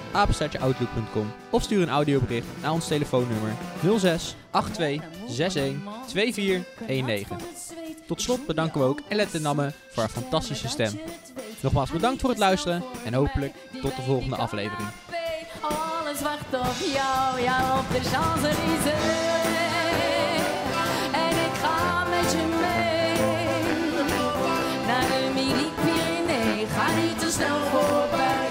[1.50, 3.52] of stuur een audiobericht naar ons telefoonnummer
[3.98, 5.74] 06 82 61
[6.06, 7.36] 2419.
[8.06, 11.00] Tot slot bedanken we ook Elette Namme voor haar fantastische stem.
[11.61, 14.88] Nogmaals bedankt voor het luisteren en hopelijk tot de volgende aflevering.
[15.61, 18.02] Alles wacht op jou, op
[18.82, 19.28] de.
[26.79, 28.47] Ga niet te snel voorbij.